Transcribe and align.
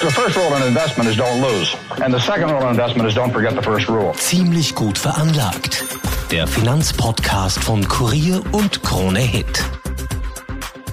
The 0.00 0.12
first 0.12 0.36
rule 0.36 0.54
in 0.56 0.62
investment 0.62 1.10
is 1.10 1.16
don't 1.16 1.42
lose. 1.42 1.76
And 2.00 2.14
the 2.14 2.20
second 2.20 2.52
rule 2.52 2.62
in 2.62 2.68
investment 2.68 3.08
is 3.08 3.16
don't 3.16 3.32
forget 3.32 3.56
the 3.56 3.62
first 3.62 3.88
rule. 3.88 4.12
Ziemlich 4.14 4.76
gut 4.76 4.96
veranlagt. 4.96 5.84
Der 6.30 6.46
Finanzpodcast 6.46 7.58
von 7.58 7.82
Kurier 7.88 8.40
und 8.52 8.80
Krone 8.84 9.18
Hit. 9.18 9.64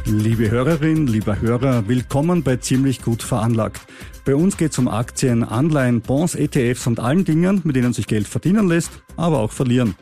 Liebe 0.06 0.50
Hörerin, 0.50 1.06
lieber 1.06 1.40
Hörer, 1.40 1.88
willkommen 1.88 2.42
bei 2.42 2.56
Ziemlich 2.56 3.04
gut 3.04 3.22
veranlagt. 3.22 3.82
Bei 4.26 4.34
uns 4.34 4.58
geht 4.58 4.72
es 4.72 4.80
um 4.80 4.88
Aktien, 4.88 5.44
Anleihen, 5.44 6.02
Bonds, 6.02 6.34
ETFs 6.34 6.88
und 6.88 7.00
allen 7.00 7.26
Dingen, 7.26 7.62
mit 7.64 7.76
denen 7.76 7.94
sich 7.94 8.08
Geld 8.08 8.28
verdienen 8.28 8.68
lässt, 8.68 8.90
aber 9.18 9.38
auch 9.38 9.52
verlieren. 9.52 9.94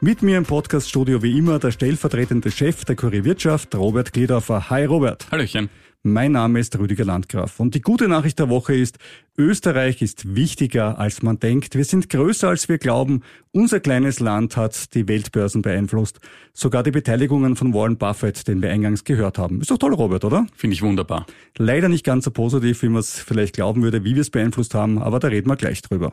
Mit 0.00 0.22
mir 0.22 0.38
im 0.38 0.44
Podcaststudio 0.44 1.20
wie 1.20 1.36
immer 1.36 1.58
der 1.58 1.72
stellvertretende 1.72 2.52
Chef 2.52 2.84
der 2.84 2.94
Kurier 2.94 3.24
Wirtschaft, 3.24 3.74
Robert 3.74 4.12
Gliedorfer. 4.12 4.70
Hi 4.70 4.84
Robert. 4.84 5.26
Hallöchen. 5.32 5.68
Mein 6.04 6.32
Name 6.32 6.58
ist 6.58 6.76
Rüdiger 6.76 7.04
Landgraf 7.04 7.60
und 7.60 7.76
die 7.76 7.80
gute 7.80 8.08
Nachricht 8.08 8.40
der 8.40 8.48
Woche 8.48 8.74
ist, 8.74 8.98
Österreich 9.38 10.02
ist 10.02 10.34
wichtiger 10.34 10.98
als 10.98 11.22
man 11.22 11.38
denkt. 11.38 11.76
Wir 11.76 11.84
sind 11.84 12.08
größer 12.08 12.48
als 12.48 12.68
wir 12.68 12.78
glauben. 12.78 13.22
Unser 13.52 13.78
kleines 13.78 14.18
Land 14.18 14.56
hat 14.56 14.96
die 14.96 15.06
Weltbörsen 15.06 15.62
beeinflusst. 15.62 16.18
Sogar 16.54 16.82
die 16.82 16.90
Beteiligungen 16.90 17.54
von 17.54 17.72
Warren 17.72 17.98
Buffett, 17.98 18.48
den 18.48 18.62
wir 18.62 18.70
eingangs 18.70 19.04
gehört 19.04 19.38
haben. 19.38 19.60
Ist 19.60 19.70
doch 19.70 19.78
toll, 19.78 19.94
Robert, 19.94 20.24
oder? 20.24 20.48
Finde 20.56 20.74
ich 20.74 20.82
wunderbar. 20.82 21.24
Leider 21.56 21.88
nicht 21.88 22.04
ganz 22.04 22.24
so 22.24 22.32
positiv, 22.32 22.82
wie 22.82 22.88
man 22.88 22.98
es 22.98 23.20
vielleicht 23.20 23.54
glauben 23.54 23.84
würde, 23.84 24.02
wie 24.02 24.16
wir 24.16 24.22
es 24.22 24.30
beeinflusst 24.30 24.74
haben, 24.74 24.98
aber 25.00 25.20
da 25.20 25.28
reden 25.28 25.48
wir 25.48 25.56
gleich 25.56 25.82
drüber. 25.82 26.12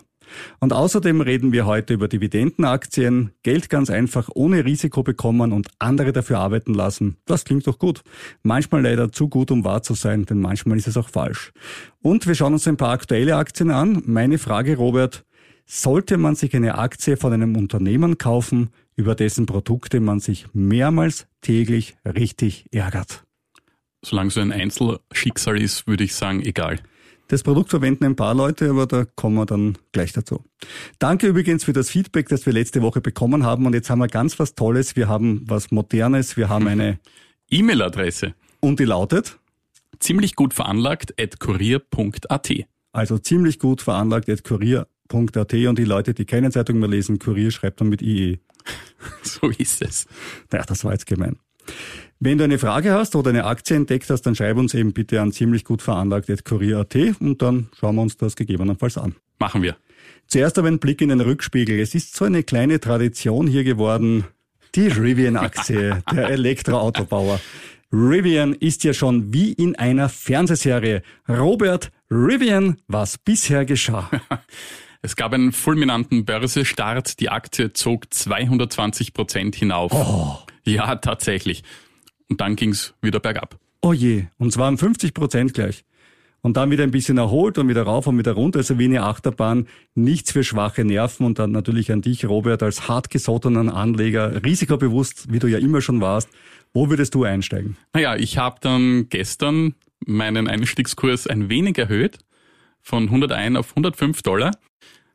Und 0.59 0.73
außerdem 0.73 1.21
reden 1.21 1.51
wir 1.51 1.65
heute 1.65 1.93
über 1.93 2.07
Dividendenaktien, 2.07 3.31
Geld 3.43 3.69
ganz 3.69 3.89
einfach 3.89 4.29
ohne 4.33 4.65
Risiko 4.65 5.03
bekommen 5.03 5.51
und 5.51 5.69
andere 5.79 6.13
dafür 6.13 6.39
arbeiten 6.39 6.73
lassen. 6.73 7.17
Das 7.25 7.45
klingt 7.45 7.67
doch 7.67 7.79
gut. 7.79 8.01
Manchmal 8.43 8.81
leider 8.81 9.11
zu 9.11 9.29
gut, 9.29 9.51
um 9.51 9.63
wahr 9.63 9.83
zu 9.83 9.93
sein, 9.93 10.25
denn 10.25 10.39
manchmal 10.39 10.77
ist 10.77 10.87
es 10.87 10.97
auch 10.97 11.09
falsch. 11.09 11.51
Und 12.01 12.27
wir 12.27 12.35
schauen 12.35 12.53
uns 12.53 12.67
ein 12.67 12.77
paar 12.77 12.91
aktuelle 12.91 13.35
Aktien 13.35 13.71
an. 13.71 14.03
Meine 14.05 14.37
Frage, 14.37 14.77
Robert, 14.77 15.25
sollte 15.65 16.17
man 16.17 16.35
sich 16.35 16.55
eine 16.55 16.77
Aktie 16.77 17.15
von 17.15 17.31
einem 17.31 17.55
Unternehmen 17.55 18.17
kaufen, 18.17 18.69
über 18.95 19.15
dessen 19.15 19.45
Produkte 19.45 19.99
man 19.99 20.19
sich 20.19 20.47
mehrmals 20.53 21.27
täglich 21.41 21.95
richtig 22.05 22.65
ärgert? 22.71 23.23
Solange 24.03 24.31
so 24.31 24.39
ein 24.39 24.51
Einzelschicksal 24.51 25.61
ist, 25.61 25.85
würde 25.85 26.05
ich 26.05 26.15
sagen, 26.15 26.41
egal. 26.41 26.79
Das 27.29 27.43
Produkt 27.43 27.69
verwenden 27.69 28.05
ein 28.05 28.15
paar 28.15 28.33
Leute, 28.33 28.71
aber 28.71 28.87
da 28.87 29.05
kommen 29.05 29.35
wir 29.35 29.45
dann 29.45 29.77
gleich 29.91 30.13
dazu. 30.13 30.43
Danke 30.97 31.27
übrigens 31.27 31.63
für 31.63 31.73
das 31.73 31.91
Feedback, 31.91 32.27
das 32.27 32.47
wir 32.47 32.53
letzte 32.53 32.81
Woche 32.81 33.01
bekommen 33.01 33.43
haben. 33.43 33.67
Und 33.67 33.75
jetzt 33.75 33.91
haben 33.91 33.99
wir 33.99 34.07
ganz 34.07 34.39
was 34.39 34.55
Tolles. 34.55 34.95
Wir 34.95 35.07
haben 35.07 35.43
was 35.45 35.69
Modernes. 35.69 36.37
Wir 36.37 36.49
haben 36.49 36.67
eine 36.67 36.99
E-Mail-Adresse. 37.51 38.33
Und 38.61 38.79
die 38.79 38.85
lautet? 38.85 39.37
Ziemlich 39.99 40.35
gut 40.35 40.55
veranlagt 40.55 41.21
at 41.21 41.39
kurier.at. 41.39 42.51
Also 42.93 43.19
ziemlich 43.19 43.59
gut 43.59 43.83
veranlagt 43.83 44.27
at 44.27 44.43
kurier.at. 44.43 45.53
Und 45.53 45.77
die 45.77 45.85
Leute, 45.85 46.15
die 46.15 46.25
keine 46.25 46.49
Zeitung 46.49 46.79
mehr 46.79 46.89
lesen, 46.89 47.19
Kurier 47.19 47.51
schreibt 47.51 47.79
dann 47.79 47.89
mit 47.89 48.01
IE. 48.01 48.39
So 49.21 49.49
ist 49.49 49.81
es. 49.83 50.07
Naja, 50.51 50.65
das 50.65 50.83
war 50.83 50.93
jetzt 50.93 51.05
gemein. 51.05 51.37
Wenn 52.21 52.37
du 52.37 52.43
eine 52.43 52.59
Frage 52.59 52.91
hast 52.91 53.15
oder 53.15 53.29
eine 53.29 53.45
Aktie 53.45 53.77
entdeckt 53.77 54.09
hast, 54.09 54.23
dann 54.23 54.35
schreib 54.35 54.57
uns 54.57 54.73
eben 54.73 54.91
bitte 54.91 55.21
an 55.21 55.31
ziemlich 55.31 55.63
gut 55.63 55.81
veranlagt 55.81 56.43
kurier.at 56.43 56.95
und 57.21 57.41
dann 57.41 57.69
schauen 57.79 57.95
wir 57.95 58.01
uns 58.01 58.17
das 58.17 58.35
gegebenenfalls 58.35 58.97
an. 58.97 59.15
Machen 59.39 59.61
wir. 59.61 59.77
Zuerst 60.27 60.57
aber 60.59 60.67
ein 60.67 60.79
Blick 60.79 61.01
in 61.01 61.09
den 61.09 61.21
Rückspiegel. 61.21 61.79
Es 61.79 61.95
ist 61.95 62.15
so 62.15 62.25
eine 62.25 62.43
kleine 62.43 62.81
Tradition 62.81 63.47
hier 63.47 63.63
geworden. 63.63 64.25
Die 64.75 64.87
Rivian-Aktie, 64.87 66.03
der 66.11 66.29
Elektroautobauer. 66.29 67.39
Rivian 67.93 68.53
ist 68.53 68.83
ja 68.83 68.93
schon 68.93 69.33
wie 69.33 69.53
in 69.53 69.77
einer 69.77 70.09
Fernsehserie. 70.09 71.01
Robert 71.29 71.89
Rivian, 72.11 72.77
was 72.87 73.17
bisher 73.17 73.65
geschah. 73.65 74.09
Es 75.01 75.15
gab 75.15 75.31
einen 75.31 75.53
fulminanten 75.53 76.25
Börsestart. 76.25 77.21
Die 77.21 77.29
Aktie 77.29 77.71
zog 77.71 78.13
220 78.13 79.13
Prozent 79.13 79.55
hinauf. 79.55 79.93
Oh. 79.93 80.39
Ja, 80.65 80.97
tatsächlich. 80.97 81.63
Und 82.29 82.41
dann 82.41 82.55
ging's 82.55 82.93
wieder 83.01 83.19
bergab. 83.19 83.59
Oh 83.81 83.93
je, 83.93 84.25
und 84.37 84.51
zwar 84.51 84.69
um 84.69 84.77
50 84.77 85.13
Prozent 85.13 85.53
gleich. 85.53 85.83
Und 86.41 86.55
dann 86.55 86.71
wieder 86.71 86.83
ein 86.83 86.91
bisschen 86.91 87.17
erholt 87.17 87.57
und 87.57 87.67
wieder 87.67 87.83
rauf 87.83 88.07
und 88.07 88.17
wieder 88.17 88.31
runter, 88.31 88.59
also 88.59 88.79
wie 88.79 88.85
eine 88.85 89.03
Achterbahn. 89.03 89.67
Nichts 89.93 90.31
für 90.31 90.43
schwache 90.43 90.85
Nerven 90.85 91.25
und 91.25 91.37
dann 91.37 91.51
natürlich 91.51 91.91
an 91.91 92.01
dich, 92.01 92.25
Robert, 92.25 92.63
als 92.63 92.87
hartgesottenen 92.87 93.69
Anleger, 93.69 94.43
risikobewusst, 94.45 95.31
wie 95.31 95.39
du 95.39 95.47
ja 95.47 95.57
immer 95.57 95.81
schon 95.81 95.99
warst. 95.99 96.29
Wo 96.73 96.89
würdest 96.89 97.15
du 97.15 97.25
einsteigen? 97.25 97.75
Naja, 97.93 98.15
ich 98.15 98.37
habe 98.37 98.57
dann 98.61 99.09
gestern 99.09 99.75
meinen 100.05 100.47
Einstiegskurs 100.47 101.27
ein 101.27 101.49
wenig 101.49 101.77
erhöht, 101.77 102.19
von 102.81 103.03
101 103.03 103.57
auf 103.57 103.71
105 103.71 104.21
Dollar. 104.21 104.51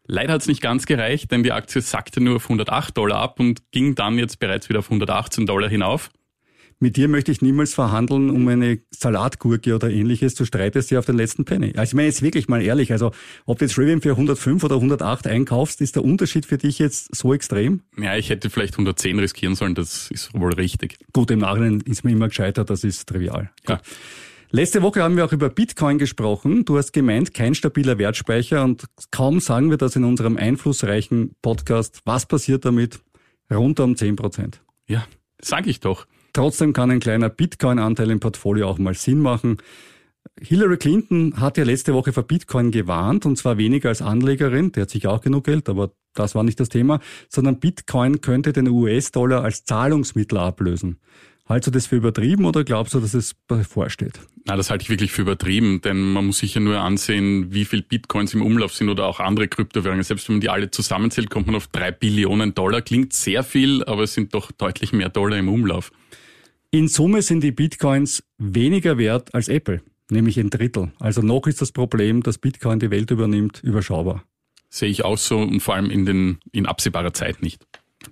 Leider 0.07 0.35
hat 0.35 0.43
es 0.43 0.49
nicht 0.49 0.61
ganz 0.61 0.85
gereicht, 0.85 1.31
denn 1.31 1.43
die 1.43 1.53
Aktie 1.53 1.81
sackte 1.81 2.21
nur 2.21 2.37
auf 2.37 2.45
108 2.45 2.97
Dollar 2.97 3.21
ab 3.21 3.41
und 3.41 3.63
ging 3.71 3.95
dann 3.95 4.19
jetzt 4.19 4.39
bereits 4.39 4.69
wieder 4.69 4.81
auf 4.81 4.87
118 4.87 5.47
Dollar 5.47 5.71
hinauf. 5.71 6.11
Mit 6.79 6.97
dir 6.97 7.09
möchte 7.09 7.33
ich 7.33 7.43
niemals 7.43 7.75
verhandeln 7.75 8.31
um 8.31 8.47
eine 8.49 8.79
Salatgurke 8.91 9.75
oder 9.75 9.91
ähnliches. 9.91 10.35
Du 10.35 10.45
streitest 10.45 10.91
ja 10.91 10.99
auf 10.99 11.07
den 11.07 11.17
letzten 11.17 11.45
Penny. 11.45 11.73
Also 11.77 11.91
ich 11.91 11.95
meine 11.95 12.09
jetzt 12.09 12.23
wirklich 12.23 12.49
mal 12.49 12.63
ehrlich, 12.63 12.93
also 12.93 13.13
ob 13.47 13.59
du 13.59 13.65
jetzt 13.65 13.79
Rivian 13.79 14.01
für 14.01 14.11
105 14.11 14.63
oder 14.65 14.77
108 14.77 15.27
einkaufst, 15.27 15.81
ist 15.81 15.97
der 15.97 16.05
Unterschied 16.05 16.47
für 16.47 16.59
dich 16.59 16.79
jetzt 16.79 17.15
so 17.15 17.33
extrem? 17.33 17.83
Ja, 17.97 18.17
ich 18.17 18.31
hätte 18.31 18.51
vielleicht 18.51 18.75
110 18.75 19.19
riskieren 19.19 19.55
sollen, 19.55 19.75
das 19.75 20.11
ist 20.11 20.35
wohl 20.35 20.53
richtig. 20.53 20.97
Gut, 21.13 21.31
im 21.31 21.41
Nachhinein 21.41 21.81
ist 21.81 22.05
mir 22.05 22.11
immer 22.11 22.29
gescheitert, 22.29 22.71
das 22.71 22.85
ist 22.85 23.09
trivial. 23.09 23.51
Ja. 23.69 23.81
Letzte 24.51 24.83
Woche 24.83 25.03
haben 25.03 25.17
wir 25.17 25.25
auch 25.25 25.33
über 25.33 25.49
Bitcoin 25.49 25.99
gesprochen. 25.99 26.65
Du 26.65 26.79
hast 26.79 26.93
gemeint, 26.93 27.35
kein 27.35 27.57
stabiler 27.57 27.99
Wertspeicher 27.99 28.63
und 28.63 28.85
kaum 29.11 29.41
sagen 29.41 29.71
wir 29.71 29.79
das 29.79 29.97
in 29.97 30.05
unserem 30.05 30.37
einflussreichen 30.37 31.35
Podcast. 31.43 32.03
Was 32.05 32.27
passiert 32.27 32.65
damit? 32.65 33.01
Runter 33.51 33.83
um 33.83 33.97
10 33.97 34.15
Prozent. 34.15 34.63
Ja, 34.87 35.05
sag 35.41 35.67
ich 35.67 35.81
doch. 35.81 36.07
Trotzdem 36.35 36.73
kann 36.73 36.91
ein 36.91 37.01
kleiner 37.01 37.31
Bitcoin-Anteil 37.31 38.11
im 38.11 38.21
Portfolio 38.21 38.69
auch 38.69 38.79
mal 38.79 38.95
Sinn 38.95 39.21
machen. 39.21 39.59
Hillary 40.41 40.79
Clinton 40.79 41.41
hat 41.41 41.57
ja 41.57 41.65
letzte 41.65 41.95
Woche 41.95 42.13
vor 42.13 42.25
Bitcoin 42.25 42.73
gewarnt, 42.73 43.25
und 43.25 43.37
zwar 43.37 43.57
weniger 43.57 43.89
als 43.89 44.03
Anlegerin, 44.03 44.73
der 44.73 44.83
hat 44.83 44.91
sich 44.91 45.07
auch 45.07 45.21
genug 45.21 45.45
Geld, 45.45 45.69
aber 45.69 45.93
das 46.13 46.35
war 46.35 46.43
nicht 46.43 46.59
das 46.59 46.69
Thema, 46.69 47.01
sondern 47.29 47.61
Bitcoin 47.61 48.21
könnte 48.21 48.53
den 48.53 48.69
US-Dollar 48.69 49.45
als 49.45 49.65
Zahlungsmittel 49.65 50.39
ablösen. 50.39 50.99
Haltest 51.47 51.67
du 51.69 51.71
das 51.73 51.87
für 51.87 51.97
übertrieben 51.97 52.47
oder 52.47 52.65
glaubst 52.65 52.95
du, 52.95 53.01
dass 53.01 53.15
es 53.15 53.35
bevorsteht? 53.35 54.19
Na, 54.47 54.57
das 54.57 54.71
halte 54.71 54.83
ich 54.83 54.91
wirklich 54.91 55.13
für 55.13 55.23
übertrieben, 55.23 55.83
denn 55.83 56.13
man 56.13 56.27
muss 56.27 56.39
sich 56.39 56.55
ja 56.55 56.61
nur 56.61 56.81
ansehen, 56.81 57.53
wie 57.53 57.65
viel 57.65 57.83
Bitcoins 57.83 58.35
im 58.35 58.43
Umlauf 58.43 58.73
sind 58.75 58.89
oder 58.89 59.07
auch 59.07 59.21
andere 59.21 59.47
Kryptowährungen. 59.47 60.03
Selbst 60.03 60.29
wenn 60.29 60.37
man 60.37 60.41
die 60.41 60.49
alle 60.49 60.71
zusammenzählt, 60.71 61.31
kommt 61.31 61.47
man 61.47 61.55
auf 61.55 61.67
drei 61.67 61.93
Billionen 61.93 62.55
Dollar. 62.55 62.81
Klingt 62.81 63.13
sehr 63.13 63.45
viel, 63.45 63.85
aber 63.85 64.05
es 64.05 64.15
sind 64.15 64.35
doch 64.35 64.53
deutlich 64.53 64.93
mehr 64.93 65.11
Dollar 65.11 65.39
im 65.39 65.49
Umlauf. 65.49 65.93
In 66.75 66.89
Summe 66.89 67.23
sind 67.23 67.45
die 67.45 67.53
Bitcoins 67.53 68.25
weniger 68.37 68.99
wert 68.99 69.33
als 69.33 69.47
Apple, 69.47 69.81
nämlich 70.11 70.41
ein 70.41 70.51
Drittel. 70.51 70.91
Also 70.99 71.23
noch 71.23 71.47
ist 71.47 71.61
das 71.61 71.71
Problem, 71.71 72.21
dass 72.25 72.37
Bitcoin 72.37 72.81
die 72.81 72.91
Welt 72.91 73.13
übernimmt, 73.13 73.63
überschaubar. 73.63 74.25
Sehe 74.71 74.89
ich 74.89 75.05
auch 75.05 75.17
so 75.17 75.39
und 75.39 75.61
vor 75.61 75.77
allem 75.77 75.89
in, 75.89 76.05
den, 76.05 76.39
in 76.51 76.67
absehbarer 76.67 77.15
Zeit 77.15 77.43
nicht. 77.43 77.65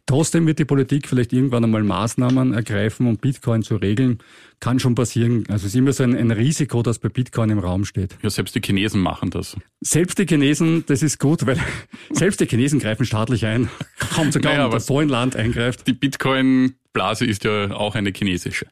Trotzdem 0.06 0.47
wird 0.47 0.59
die 0.59 0.65
Politik 0.65 1.09
vielleicht 1.09 1.33
irgendwann 1.33 1.65
einmal 1.65 1.83
Maßnahmen 1.83 2.53
ergreifen, 2.55 3.06
um 3.06 3.17
Bitcoin 3.17 3.62
zu 3.62 3.77
regeln. 3.77 4.19
Kann 4.61 4.79
schon 4.79 4.94
passieren. 4.94 5.44
Also 5.49 5.67
es 5.67 5.75
ist 5.75 5.75
immer 5.75 5.93
so 5.93 6.03
ein, 6.05 6.17
ein, 6.17 6.31
Risiko, 6.31 6.83
das 6.83 6.99
bei 6.99 7.09
Bitcoin 7.09 7.50
im 7.50 7.59
Raum 7.59 7.85
steht. 7.85 8.17
Ja, 8.23 8.31
selbst 8.31 8.55
die 8.55 8.61
Chinesen 8.61 9.00
machen 9.00 9.31
das. 9.31 9.56
Selbst 9.81 10.19
die 10.19 10.27
Chinesen, 10.27 10.85
das 10.87 11.03
ist 11.03 11.19
gut, 11.19 11.47
weil 11.47 11.59
selbst 12.11 12.41
die 12.41 12.47
Chinesen 12.47 12.79
greifen 12.79 13.05
staatlich 13.06 13.47
ein. 13.47 13.69
Kaum 14.15 14.31
zu 14.33 14.41
glauben, 14.41 14.59
naja, 14.59 14.69
dass 14.69 14.87
so 14.87 14.99
ein 14.99 15.09
Land 15.09 15.37
eingreift. 15.37 15.87
Die 15.87 15.93
Bitcoin-Blase 15.93 17.27
ist 17.27 17.44
ja 17.44 17.73
auch 17.73 17.94
eine 17.94 18.12
chinesische. 18.15 18.67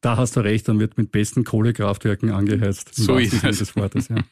Da 0.00 0.16
hast 0.16 0.36
du 0.36 0.40
recht, 0.40 0.66
dann 0.68 0.80
wird 0.80 0.96
mit 0.96 1.12
besten 1.12 1.44
Kohlekraftwerken 1.44 2.30
angeheizt. 2.30 2.94
So 2.94 3.18
ist 3.18 3.44
es. 3.44 3.58
Des 3.58 3.76
Wortes, 3.76 4.08
ja. 4.08 4.16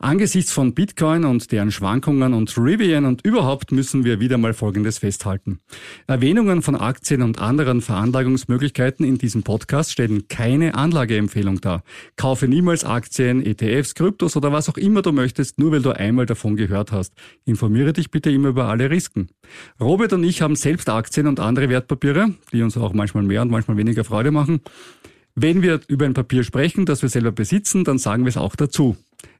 Angesichts 0.00 0.52
von 0.52 0.74
Bitcoin 0.74 1.24
und 1.24 1.50
deren 1.50 1.72
Schwankungen 1.72 2.32
und 2.32 2.56
Rivian 2.56 3.04
und 3.04 3.26
überhaupt 3.26 3.72
müssen 3.72 4.04
wir 4.04 4.20
wieder 4.20 4.38
mal 4.38 4.54
Folgendes 4.54 4.98
festhalten. 4.98 5.58
Erwähnungen 6.06 6.62
von 6.62 6.76
Aktien 6.76 7.20
und 7.20 7.40
anderen 7.40 7.80
Veranlagungsmöglichkeiten 7.80 9.04
in 9.04 9.18
diesem 9.18 9.42
Podcast 9.42 9.90
stellen 9.90 10.28
keine 10.28 10.76
Anlageempfehlung 10.76 11.60
dar. 11.60 11.82
Kaufe 12.14 12.46
niemals 12.46 12.84
Aktien, 12.84 13.44
ETFs, 13.44 13.96
Kryptos 13.96 14.36
oder 14.36 14.52
was 14.52 14.68
auch 14.68 14.76
immer 14.76 15.02
du 15.02 15.10
möchtest, 15.10 15.58
nur 15.58 15.72
weil 15.72 15.82
du 15.82 15.90
einmal 15.90 16.26
davon 16.26 16.54
gehört 16.54 16.92
hast. 16.92 17.12
Informiere 17.44 17.92
dich 17.92 18.12
bitte 18.12 18.30
immer 18.30 18.50
über 18.50 18.66
alle 18.66 18.90
Risiken. 18.90 19.30
Robert 19.80 20.12
und 20.12 20.22
ich 20.22 20.42
haben 20.42 20.54
selbst 20.54 20.88
Aktien 20.88 21.26
und 21.26 21.40
andere 21.40 21.70
Wertpapiere, 21.70 22.34
die 22.52 22.62
uns 22.62 22.76
auch 22.76 22.92
manchmal 22.92 23.24
mehr 23.24 23.42
und 23.42 23.50
manchmal 23.50 23.76
weniger 23.76 24.04
Freude 24.04 24.30
machen. 24.30 24.60
Wenn 25.34 25.62
wir 25.62 25.80
über 25.88 26.04
ein 26.04 26.14
Papier 26.14 26.44
sprechen, 26.44 26.86
das 26.86 27.02
wir 27.02 27.08
selber 27.08 27.32
besitzen, 27.32 27.82
dann 27.82 27.98
sagen 27.98 28.24
wir 28.24 28.30
es 28.30 28.36
auch 28.36 28.54
dazu. 28.54 28.96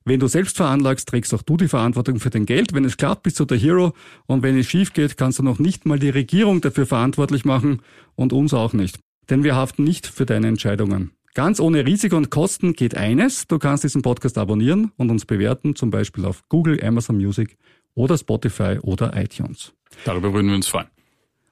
Wenn 0.08 0.20
du 0.20 0.26
selbst 0.26 0.56
veranlagst, 0.56 1.06
trägst 1.06 1.34
auch 1.34 1.42
du 1.42 1.58
die 1.58 1.68
Verantwortung 1.68 2.18
für 2.18 2.30
dein 2.30 2.46
Geld. 2.46 2.72
Wenn 2.72 2.86
es 2.86 2.96
klappt, 2.96 3.24
bist 3.24 3.38
du 3.40 3.44
der 3.44 3.58
Hero. 3.58 3.92
Und 4.24 4.42
wenn 4.42 4.58
es 4.58 4.66
schief 4.66 4.94
geht, 4.94 5.18
kannst 5.18 5.38
du 5.38 5.42
noch 5.42 5.58
nicht 5.58 5.84
mal 5.84 5.98
die 5.98 6.08
Regierung 6.08 6.62
dafür 6.62 6.86
verantwortlich 6.86 7.44
machen 7.44 7.82
und 8.14 8.32
uns 8.32 8.54
auch 8.54 8.72
nicht. 8.72 8.98
Denn 9.28 9.44
wir 9.44 9.54
haften 9.54 9.84
nicht 9.84 10.06
für 10.06 10.24
deine 10.24 10.48
Entscheidungen. 10.48 11.10
Ganz 11.34 11.60
ohne 11.60 11.84
Risiko 11.84 12.16
und 12.16 12.30
Kosten 12.30 12.72
geht 12.72 12.96
eines. 12.96 13.48
Du 13.48 13.58
kannst 13.58 13.84
diesen 13.84 14.00
Podcast 14.00 14.38
abonnieren 14.38 14.92
und 14.96 15.10
uns 15.10 15.26
bewerten, 15.26 15.76
zum 15.76 15.90
Beispiel 15.90 16.24
auf 16.24 16.42
Google, 16.48 16.82
Amazon 16.82 17.18
Music 17.18 17.58
oder 17.94 18.16
Spotify 18.16 18.78
oder 18.80 19.14
iTunes. 19.14 19.74
Darüber 20.06 20.32
würden 20.32 20.48
wir 20.48 20.56
uns 20.56 20.68
freuen. 20.68 20.88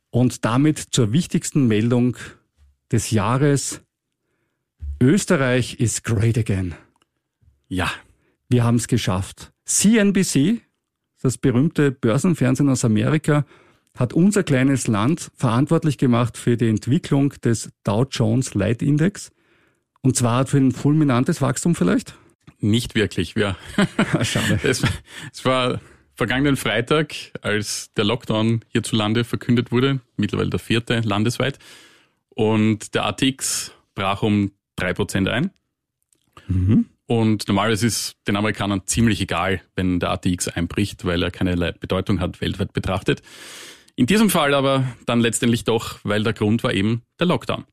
Und 0.08 0.46
damit 0.46 0.78
zur 0.78 1.12
wichtigsten 1.12 1.66
Meldung 1.66 2.16
des 2.90 3.10
Jahres 3.10 3.82
Österreich 4.98 5.78
is 5.78 6.02
great 6.02 6.38
again. 6.38 6.74
Ja. 7.68 7.90
Wir 8.48 8.64
haben 8.64 8.76
es 8.76 8.88
geschafft. 8.88 9.52
CNBC, 9.64 10.60
das 11.20 11.38
berühmte 11.38 11.90
Börsenfernsehen 11.90 12.68
aus 12.68 12.84
Amerika, 12.84 13.44
hat 13.96 14.12
unser 14.12 14.42
kleines 14.42 14.86
Land 14.86 15.30
verantwortlich 15.34 15.98
gemacht 15.98 16.36
für 16.36 16.56
die 16.56 16.68
Entwicklung 16.68 17.30
des 17.42 17.70
Dow 17.82 18.06
Jones 18.08 18.54
Light 18.54 18.82
Index. 18.82 19.32
Und 20.02 20.16
zwar 20.16 20.46
für 20.46 20.58
ein 20.58 20.72
fulminantes 20.72 21.40
Wachstum 21.40 21.74
vielleicht? 21.74 22.14
Nicht 22.60 22.94
wirklich, 22.94 23.34
ja. 23.34 23.56
Schade. 24.22 24.60
Es, 24.62 24.82
es 25.32 25.44
war 25.44 25.80
vergangenen 26.14 26.56
Freitag, 26.56 27.14
als 27.42 27.92
der 27.94 28.04
Lockdown 28.04 28.64
hierzulande 28.68 29.24
verkündet 29.24 29.72
wurde, 29.72 30.00
mittlerweile 30.16 30.50
der 30.50 30.60
vierte 30.60 31.00
landesweit. 31.00 31.58
Und 32.28 32.94
der 32.94 33.06
ATX 33.06 33.72
brach 33.94 34.22
um 34.22 34.52
drei 34.76 34.92
Prozent 34.94 35.28
ein. 35.28 35.50
Mhm. 36.48 36.86
Und 37.06 37.46
normalerweise 37.46 37.86
ist 37.86 38.16
den 38.26 38.36
Amerikanern 38.36 38.82
ziemlich 38.86 39.20
egal, 39.20 39.60
wenn 39.76 40.00
der 40.00 40.10
ATX 40.10 40.48
einbricht, 40.48 41.04
weil 41.04 41.22
er 41.22 41.30
keinerlei 41.30 41.72
Bedeutung 41.72 42.20
hat, 42.20 42.40
weltweit 42.40 42.72
betrachtet. 42.72 43.22
In 43.94 44.06
diesem 44.06 44.28
Fall 44.28 44.54
aber 44.54 44.84
dann 45.06 45.20
letztendlich 45.20 45.64
doch, 45.64 46.00
weil 46.02 46.22
der 46.22 46.32
Grund 46.32 46.62
war 46.64 46.74
eben 46.74 47.02
der 47.20 47.28
Lockdown. 47.28 47.64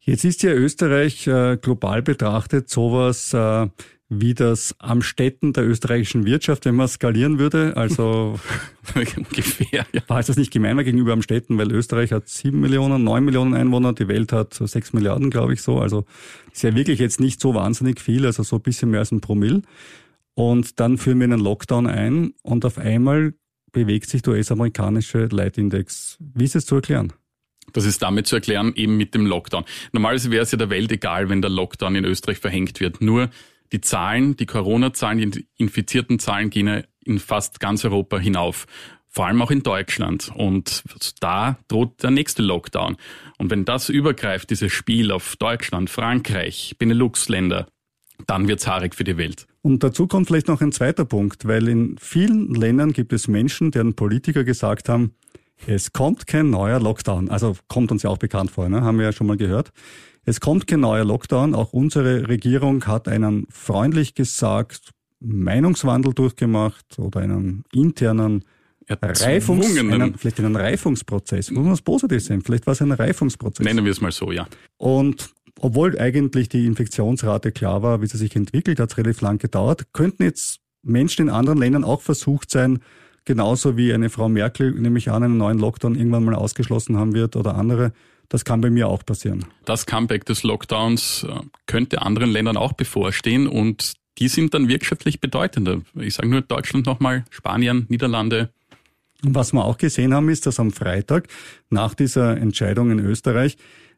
Jetzt 0.00 0.24
ist 0.24 0.42
ja 0.42 0.52
Österreich 0.52 1.26
äh, 1.26 1.58
global 1.60 2.02
betrachtet 2.02 2.68
sowas 2.68 3.32
äh, 3.34 3.68
wie 4.08 4.34
das 4.34 4.74
am 4.78 5.02
Städten 5.02 5.52
der 5.52 5.66
österreichischen 5.66 6.24
Wirtschaft, 6.26 6.64
wenn 6.64 6.76
man 6.76 6.86
skalieren 6.86 7.38
würde. 7.38 7.76
Also 7.76 8.38
ungefähr. 8.94 9.86
Ja. 9.92 10.02
War 10.06 10.20
es 10.20 10.26
das 10.26 10.36
nicht 10.36 10.52
gemeiner 10.52 10.84
gegenüber 10.84 11.12
am 11.12 11.22
Städten, 11.22 11.58
weil 11.58 11.72
Österreich 11.72 12.12
hat 12.12 12.28
sieben 12.28 12.60
Millionen, 12.60 13.02
neun 13.02 13.24
Millionen 13.24 13.54
Einwohner, 13.54 13.92
die 13.92 14.06
Welt 14.06 14.32
hat 14.32 14.54
sechs 14.54 14.92
Milliarden, 14.92 15.30
glaube 15.30 15.54
ich 15.54 15.62
so. 15.62 15.80
Also 15.80 16.04
ist 16.52 16.62
ja 16.62 16.74
wirklich 16.74 17.00
jetzt 17.00 17.18
nicht 17.18 17.40
so 17.40 17.54
wahnsinnig 17.54 18.00
viel, 18.00 18.26
also 18.26 18.44
so 18.44 18.56
ein 18.56 18.62
bisschen 18.62 18.90
mehr 18.90 19.00
als 19.00 19.10
ein 19.10 19.20
Promille. 19.20 19.62
Und 20.34 20.78
dann 20.78 20.98
führen 20.98 21.18
wir 21.18 21.24
einen 21.24 21.40
Lockdown 21.40 21.86
ein 21.86 22.32
und 22.42 22.64
auf 22.64 22.78
einmal 22.78 23.34
bewegt 23.72 24.08
sich 24.08 24.22
der 24.22 24.34
US-amerikanische 24.34 25.26
Leitindex. 25.26 26.18
Wie 26.20 26.44
ist 26.44 26.54
es 26.54 26.66
zu 26.66 26.76
erklären? 26.76 27.12
Das 27.72 27.84
ist 27.84 28.02
damit 28.02 28.26
zu 28.26 28.36
erklären, 28.36 28.72
eben 28.76 28.96
mit 28.96 29.14
dem 29.14 29.26
Lockdown. 29.26 29.64
Normalerweise 29.92 30.30
wäre 30.30 30.44
es 30.44 30.52
ja 30.52 30.58
der 30.58 30.70
Welt 30.70 30.92
egal, 30.92 31.28
wenn 31.28 31.42
der 31.42 31.50
Lockdown 31.50 31.96
in 31.96 32.04
Österreich 32.04 32.38
verhängt 32.38 32.78
wird. 32.80 33.00
Nur 33.00 33.30
die 33.72 33.80
Zahlen, 33.80 34.36
die 34.36 34.46
Corona-Zahlen, 34.46 35.30
die 35.30 35.46
infizierten 35.56 36.18
Zahlen 36.18 36.50
gehen 36.50 36.84
in 37.04 37.18
fast 37.18 37.60
ganz 37.60 37.84
Europa 37.84 38.18
hinauf. 38.18 38.66
Vor 39.08 39.26
allem 39.26 39.40
auch 39.40 39.50
in 39.50 39.62
Deutschland. 39.62 40.30
Und 40.34 40.84
da 41.20 41.58
droht 41.68 42.02
der 42.02 42.10
nächste 42.10 42.42
Lockdown. 42.42 42.96
Und 43.38 43.50
wenn 43.50 43.64
das 43.64 43.88
übergreift, 43.88 44.50
dieses 44.50 44.72
Spiel 44.72 45.10
auf 45.10 45.36
Deutschland, 45.36 45.88
Frankreich, 45.88 46.76
Benelux-Länder, 46.78 47.66
dann 48.26 48.48
wird's 48.48 48.66
haarig 48.66 48.94
für 48.94 49.04
die 49.04 49.16
Welt. 49.16 49.46
Und 49.62 49.82
dazu 49.82 50.06
kommt 50.06 50.26
vielleicht 50.26 50.48
noch 50.48 50.60
ein 50.60 50.72
zweiter 50.72 51.04
Punkt, 51.04 51.46
weil 51.46 51.68
in 51.68 51.96
vielen 51.98 52.54
Ländern 52.54 52.92
gibt 52.92 53.12
es 53.12 53.26
Menschen, 53.28 53.70
deren 53.70 53.94
Politiker 53.94 54.44
gesagt 54.44 54.88
haben, 54.88 55.14
es 55.66 55.92
kommt 55.92 56.26
kein 56.26 56.50
neuer 56.50 56.80
Lockdown. 56.80 57.30
Also 57.30 57.56
kommt 57.68 57.90
uns 57.90 58.02
ja 58.02 58.10
auch 58.10 58.18
bekannt 58.18 58.50
vor, 58.50 58.68
ne? 58.68 58.82
haben 58.82 58.98
wir 58.98 59.06
ja 59.06 59.12
schon 59.12 59.26
mal 59.26 59.36
gehört. 59.36 59.72
Es 60.24 60.40
kommt 60.40 60.66
kein 60.66 60.80
neuer 60.80 61.04
Lockdown. 61.04 61.54
Auch 61.54 61.72
unsere 61.72 62.28
Regierung 62.28 62.84
hat 62.86 63.08
einen 63.08 63.46
freundlich 63.48 64.14
gesagt 64.14 64.90
Meinungswandel 65.20 66.12
durchgemacht 66.12 66.98
oder 66.98 67.20
einen 67.20 67.64
internen 67.72 68.44
Reifungs, 68.88 69.76
einen, 69.76 70.14
vielleicht 70.16 70.38
einen 70.38 70.54
Reifungsprozess. 70.54 71.50
Muss 71.50 71.64
man 71.64 71.72
es 71.72 71.82
positiv 71.82 72.22
sehen? 72.22 72.42
Vielleicht 72.42 72.66
war 72.66 72.72
es 72.72 72.82
ein 72.82 72.92
Reifungsprozess. 72.92 73.64
Nennen 73.64 73.84
wir 73.84 73.92
es 73.92 74.00
mal 74.00 74.12
so, 74.12 74.30
ja. 74.30 74.46
Und 74.76 75.30
obwohl 75.58 75.98
eigentlich 75.98 76.48
die 76.48 76.66
Infektionsrate 76.66 77.50
klar 77.50 77.82
war, 77.82 78.02
wie 78.02 78.06
sie 78.06 78.18
sich 78.18 78.36
entwickelt, 78.36 78.78
hat 78.78 78.90
es 78.90 78.98
relativ 78.98 79.22
lang 79.22 79.38
gedauert, 79.38 79.92
könnten 79.92 80.22
jetzt 80.22 80.60
Menschen 80.82 81.28
in 81.28 81.34
anderen 81.34 81.58
Ländern 81.58 81.84
auch 81.84 82.02
versucht 82.02 82.50
sein, 82.50 82.80
genauso 83.26 83.76
wie 83.76 83.92
eine 83.92 84.08
Frau 84.08 84.30
Merkel, 84.30 84.72
nämlich 84.72 85.10
an, 85.10 85.22
einen 85.22 85.36
neuen 85.36 85.58
Lockdown 85.58 85.94
irgendwann 85.94 86.24
mal 86.24 86.34
ausgeschlossen 86.34 86.96
haben 86.96 87.12
wird 87.12 87.36
oder 87.36 87.56
andere, 87.56 87.92
das 88.28 88.44
kann 88.44 88.60
bei 88.60 88.70
mir 88.70 88.88
auch 88.88 89.04
passieren. 89.04 89.44
Das 89.66 89.84
Comeback 89.84 90.24
des 90.24 90.42
Lockdowns 90.42 91.26
äh, 91.28 91.40
könnte 91.66 92.02
anderen 92.02 92.30
Ländern 92.30 92.56
auch 92.56 92.72
bevorstehen 92.72 93.46
und 93.46 93.94
die 94.18 94.28
sind 94.28 94.54
dann 94.54 94.68
wirtschaftlich 94.68 95.20
bedeutender. 95.20 95.82
Ich 95.94 96.14
sage 96.14 96.28
nur 96.28 96.40
Deutschland 96.40 96.86
nochmal, 96.86 97.24
Spanien, 97.30 97.84
Niederlande. 97.88 98.50
Und 99.22 99.34
was 99.34 99.52
wir 99.52 99.64
auch 99.64 99.78
gesehen 99.78 100.14
haben, 100.14 100.28
ist, 100.28 100.46
dass 100.46 100.58
am 100.58 100.70
Freitag 100.70 101.28
nach 101.68 101.94
dieser 101.94 102.36
Entscheidung 102.36 102.90
in 102.90 102.98
Österreich 102.98 103.56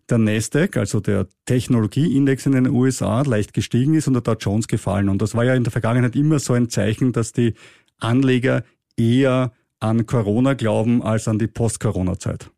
der 0.08 0.18
Nasdaq, 0.18 0.76
also 0.76 1.00
der 1.00 1.26
Technologieindex 1.44 2.46
in 2.46 2.52
den 2.52 2.68
USA, 2.68 3.22
leicht 3.22 3.52
gestiegen 3.52 3.94
ist 3.94 4.08
und 4.08 4.14
der 4.14 4.22
Dow 4.22 4.36
Jones 4.38 4.66
gefallen. 4.66 5.08
Und 5.08 5.20
das 5.20 5.34
war 5.34 5.44
ja 5.44 5.54
in 5.54 5.64
der 5.64 5.70
Vergangenheit 5.70 6.16
immer 6.16 6.38
so 6.38 6.54
ein 6.54 6.70
Zeichen, 6.70 7.12
dass 7.12 7.32
die 7.32 7.54
Anleger 7.98 8.64
eher 8.98 9.52
an 9.80 10.06
Corona 10.06 10.54
glauben 10.54 11.02
als 11.02 11.28
an 11.28 11.38
die 11.38 11.46
Post-Corona-Zeit. 11.46 12.50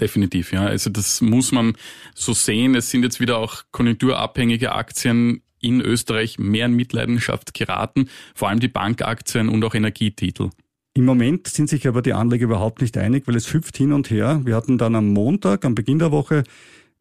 Definitiv, 0.00 0.52
ja. 0.52 0.66
Also 0.66 0.90
das 0.90 1.20
muss 1.20 1.52
man 1.52 1.74
so 2.14 2.32
sehen. 2.32 2.74
Es 2.74 2.90
sind 2.90 3.02
jetzt 3.02 3.20
wieder 3.20 3.38
auch 3.38 3.62
konjunkturabhängige 3.70 4.72
Aktien 4.72 5.42
in 5.60 5.80
Österreich 5.80 6.38
mehr 6.38 6.66
in 6.66 6.74
Mitleidenschaft 6.74 7.54
geraten, 7.54 8.10
vor 8.34 8.48
allem 8.48 8.60
die 8.60 8.68
Bankaktien 8.68 9.48
und 9.48 9.64
auch 9.64 9.74
Energietitel. 9.74 10.50
Im 10.94 11.06
Moment 11.06 11.48
sind 11.48 11.68
sich 11.68 11.88
aber 11.88 12.02
die 12.02 12.12
Anleger 12.12 12.44
überhaupt 12.44 12.82
nicht 12.82 12.96
einig, 12.98 13.26
weil 13.26 13.36
es 13.36 13.52
hüpft 13.52 13.76
hin 13.76 13.92
und 13.92 14.10
her. 14.10 14.42
Wir 14.44 14.54
hatten 14.54 14.78
dann 14.78 14.94
am 14.94 15.12
Montag, 15.12 15.64
am 15.64 15.74
Beginn 15.74 15.98
der 15.98 16.12
Woche, 16.12 16.44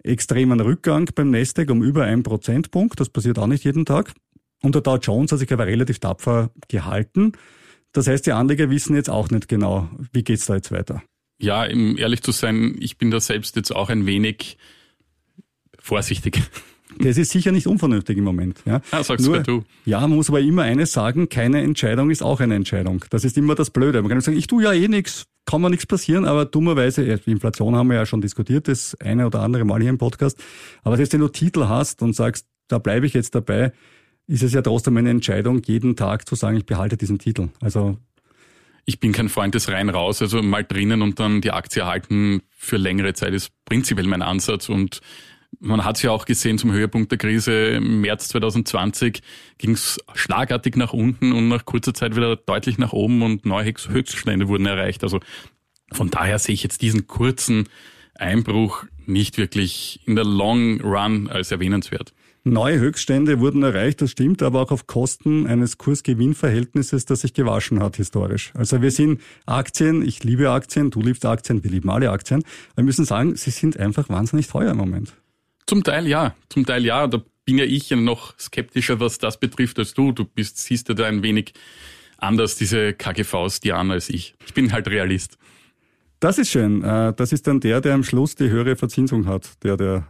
extremen 0.04 0.60
Rückgang 0.60 1.10
beim 1.14 1.30
Nasdaq 1.30 1.70
um 1.70 1.84
über 1.84 2.04
einen 2.04 2.24
Prozentpunkt. 2.24 3.00
Das 3.00 3.10
passiert 3.10 3.38
auch 3.38 3.48
nicht 3.48 3.66
jeden 3.66 3.86
Tag. 3.86 4.14
Und 4.62 4.76
der 4.76 4.82
Dow 4.82 4.98
Jones 4.98 5.32
hat 5.32 5.40
sich 5.40 5.52
aber 5.52 5.68
relativ 5.68 6.00
tapfer 6.00 6.50
gehalten. 6.70 7.34
Das 7.94 8.08
heißt, 8.08 8.26
die 8.26 8.34
Anleger 8.34 8.70
wissen 8.70 8.96
jetzt 8.96 9.10
auch 9.10 9.30
nicht 9.30 9.48
genau, 9.48 9.90
wie 10.12 10.24
geht's 10.24 10.46
da 10.46 10.56
jetzt 10.56 10.72
weiter. 10.72 11.02
Ja, 11.40 11.66
um 11.66 11.98
ehrlich 11.98 12.22
zu 12.24 12.32
sein, 12.32 12.76
ich 12.80 12.98
bin 12.98 13.12
da 13.12 13.20
selbst 13.20 13.56
jetzt 13.56 13.76
auch 13.76 13.90
ein 13.90 14.06
wenig 14.06 14.58
vorsichtig. 15.80 16.42
Das 17.00 17.18
ist 17.18 17.32
sicher 17.32 17.52
nicht 17.52 17.66
unvernünftig 17.66 18.20
im 18.20 18.24
Moment. 18.24 18.60
Ja, 18.66 18.82
ja 18.92 19.04
sagst 19.04 19.26
Nur, 19.26 19.40
du. 19.40 19.64
Ja, 19.84 20.02
man 20.02 20.12
muss 20.12 20.30
aber 20.30 20.42
immer 20.42 20.62
eines 20.62 20.94
sagen, 20.94 21.28
keine 21.28 21.62
Entscheidung 21.64 22.12
ist 22.12 22.22
auch 22.22 22.40
eine 22.40 22.54
Entscheidung. 22.54 23.04
Das 23.10 23.24
ist 23.24 23.36
immer 23.36 23.56
das 23.56 23.72
Blöde. 23.72 24.00
Man 24.04 24.12
kann 24.12 24.22
sagen, 24.22 24.38
ich 24.38 24.46
tue 24.46 24.64
ja 24.64 24.74
eh 24.74 24.88
nichts, 24.88 25.26
kann 25.46 25.62
mir 25.62 25.72
nichts 25.72 25.88
passieren, 25.88 26.26
aber 26.26 26.46
dummerweise, 26.46 27.04
Inflation 27.04 27.76
haben 27.76 27.88
wir 27.88 27.96
ja 27.96 28.06
schon 28.06 28.22
diskutiert, 28.22 28.68
das 28.68 28.96
eine 29.02 29.26
oder 29.26 29.42
andere 29.42 29.66
Mal 29.66 29.82
hier 29.82 29.90
im 29.90 29.98
Podcast. 29.98 30.38
Aber 30.84 31.00
jetzt, 31.00 31.14
wenn 31.14 31.22
du 31.22 31.30
Titel 31.30 31.66
hast 31.68 32.04
und 32.04 32.14
sagst, 32.14 32.46
da 32.68 32.78
bleibe 32.78 33.08
ich 33.08 33.14
jetzt 33.14 33.34
dabei, 33.34 33.74
ist 34.28 34.44
es 34.44 34.54
ja 34.54 34.62
trotzdem 34.62 34.98
eine 34.98 35.10
Entscheidung, 35.10 35.62
jeden 35.66 35.96
Tag 35.96 36.28
zu 36.28 36.36
sagen, 36.36 36.58
ich 36.58 36.66
behalte 36.66 36.98
diesen 36.98 37.20
Titel. 37.20 37.50
Also 37.62 37.98
ich 38.86 39.00
bin 39.00 39.12
kein 39.12 39.30
Freund 39.30 39.56
des 39.56 39.70
rein 39.70 39.90
raus, 39.90 40.22
also 40.22 40.42
mal 40.42 40.64
drinnen 40.64 41.02
und 41.02 41.20
dann 41.20 41.42
die 41.42 41.52
Aktie 41.52 41.82
erhalten 41.82 42.42
für 42.50 42.78
längere 42.78 43.14
Zeit 43.14 43.34
ist 43.34 43.52
prinzipiell 43.66 44.08
mein 44.08 44.22
Ansatz 44.22 44.70
und 44.70 45.02
man 45.60 45.86
hat 45.86 45.98
es 45.98 46.02
ja 46.02 46.12
auch 46.12 46.26
gesehen 46.26 46.58
zum 46.58 46.72
Höhepunkt 46.72 47.12
der 47.12 47.18
Krise 47.18 47.54
im 47.68 48.02
März 48.02 48.30
2020 48.30 49.22
ging 49.58 49.72
es 49.72 50.00
schlagartig 50.14 50.76
nach 50.76 50.94
unten 50.94 51.32
und 51.32 51.48
nach 51.48 51.66
kurzer 51.66 51.94
Zeit 51.94 52.16
wieder 52.16 52.36
deutlich 52.36 52.78
nach 52.78 52.92
oben 52.92 53.22
und 53.22 53.46
neue 53.46 53.74
Höchststände 53.88 54.48
wurden 54.48 54.66
erreicht. 54.66 55.04
Also 55.04 55.20
von 55.92 56.10
daher 56.10 56.40
sehe 56.40 56.54
ich 56.54 56.64
jetzt 56.64 56.82
diesen 56.82 57.08
kurzen 57.08 57.70
Einbruch 58.16 58.86
nicht 59.06 59.38
wirklich 59.38 60.00
in 60.06 60.16
der 60.16 60.26
Long 60.26 60.82
Run 60.82 61.30
als 61.30 61.52
erwähnenswert. 61.52 62.14
Neue 62.46 62.78
Höchststände 62.78 63.40
wurden 63.40 63.64
erreicht, 63.64 64.02
das 64.02 64.12
stimmt, 64.12 64.44
aber 64.44 64.62
auch 64.62 64.72
auf 64.72 64.86
Kosten 64.86 65.48
eines 65.48 65.78
Kurs-Gewinn-Verhältnisses, 65.78 67.06
das 67.06 67.22
sich 67.22 67.34
gewaschen 67.34 67.82
hat 67.82 67.96
historisch. 67.96 68.52
Also 68.54 68.82
wir 68.82 68.92
sind 68.92 69.22
Aktien, 69.46 70.06
ich 70.06 70.26
liebe 70.26 70.52
Aktien, 70.52 70.92
du 70.92 71.00
liebst 71.00 71.26
Aktien, 71.26 71.64
wir 71.64 71.72
lieben 71.72 71.90
alle 71.90 72.12
Aktien. 72.12 72.44
Wir 72.76 72.84
müssen 72.84 73.06
sagen, 73.06 73.38
sie 73.38 73.52
sind 73.52 73.78
einfach 73.78 74.10
wahnsinnig 74.10 74.48
teuer 74.48 74.72
im 74.72 74.78
Moment. 74.78 75.14
Zum 75.68 75.86
Teil 75.86 76.06
ja, 76.06 76.36
zum 76.50 76.66
Teil 76.66 76.84
ja. 76.84 77.08
Da 77.08 77.22
bin 77.46 77.58
ja 77.58 77.64
ich 77.64 77.92
noch 77.92 78.38
skeptischer, 78.38 79.00
was 79.00 79.20
das 79.20 79.40
betrifft, 79.40 79.80
als 79.80 79.94
du. 79.94 80.12
Du 80.12 80.26
bist, 80.26 80.58
siehst 80.58 80.90
ja 80.90 80.96
da 80.96 81.06
ein 81.06 81.24
wenig 81.24 81.54
anders 82.18 82.58
diese 82.58 82.92
KGVs, 82.92 83.62
die 83.62 83.72
an 83.72 83.90
als 83.90 84.10
ich. 84.10 84.36
Ich 84.46 84.54
bin 84.54 84.74
halt 84.74 84.90
Realist. 84.90 85.38
Das 86.20 86.38
ist 86.38 86.50
schön. 86.52 86.84
Äh, 86.84 87.14
das 87.14 87.32
ist 87.32 87.48
dann 87.48 87.62
der, 87.62 87.80
der 87.80 87.94
am 87.94 88.04
Schluss 88.04 88.36
die 88.36 88.50
höhere 88.50 88.76
Verzinsung 88.76 89.28
hat, 89.28 89.64
der, 89.64 89.78
der 89.78 90.08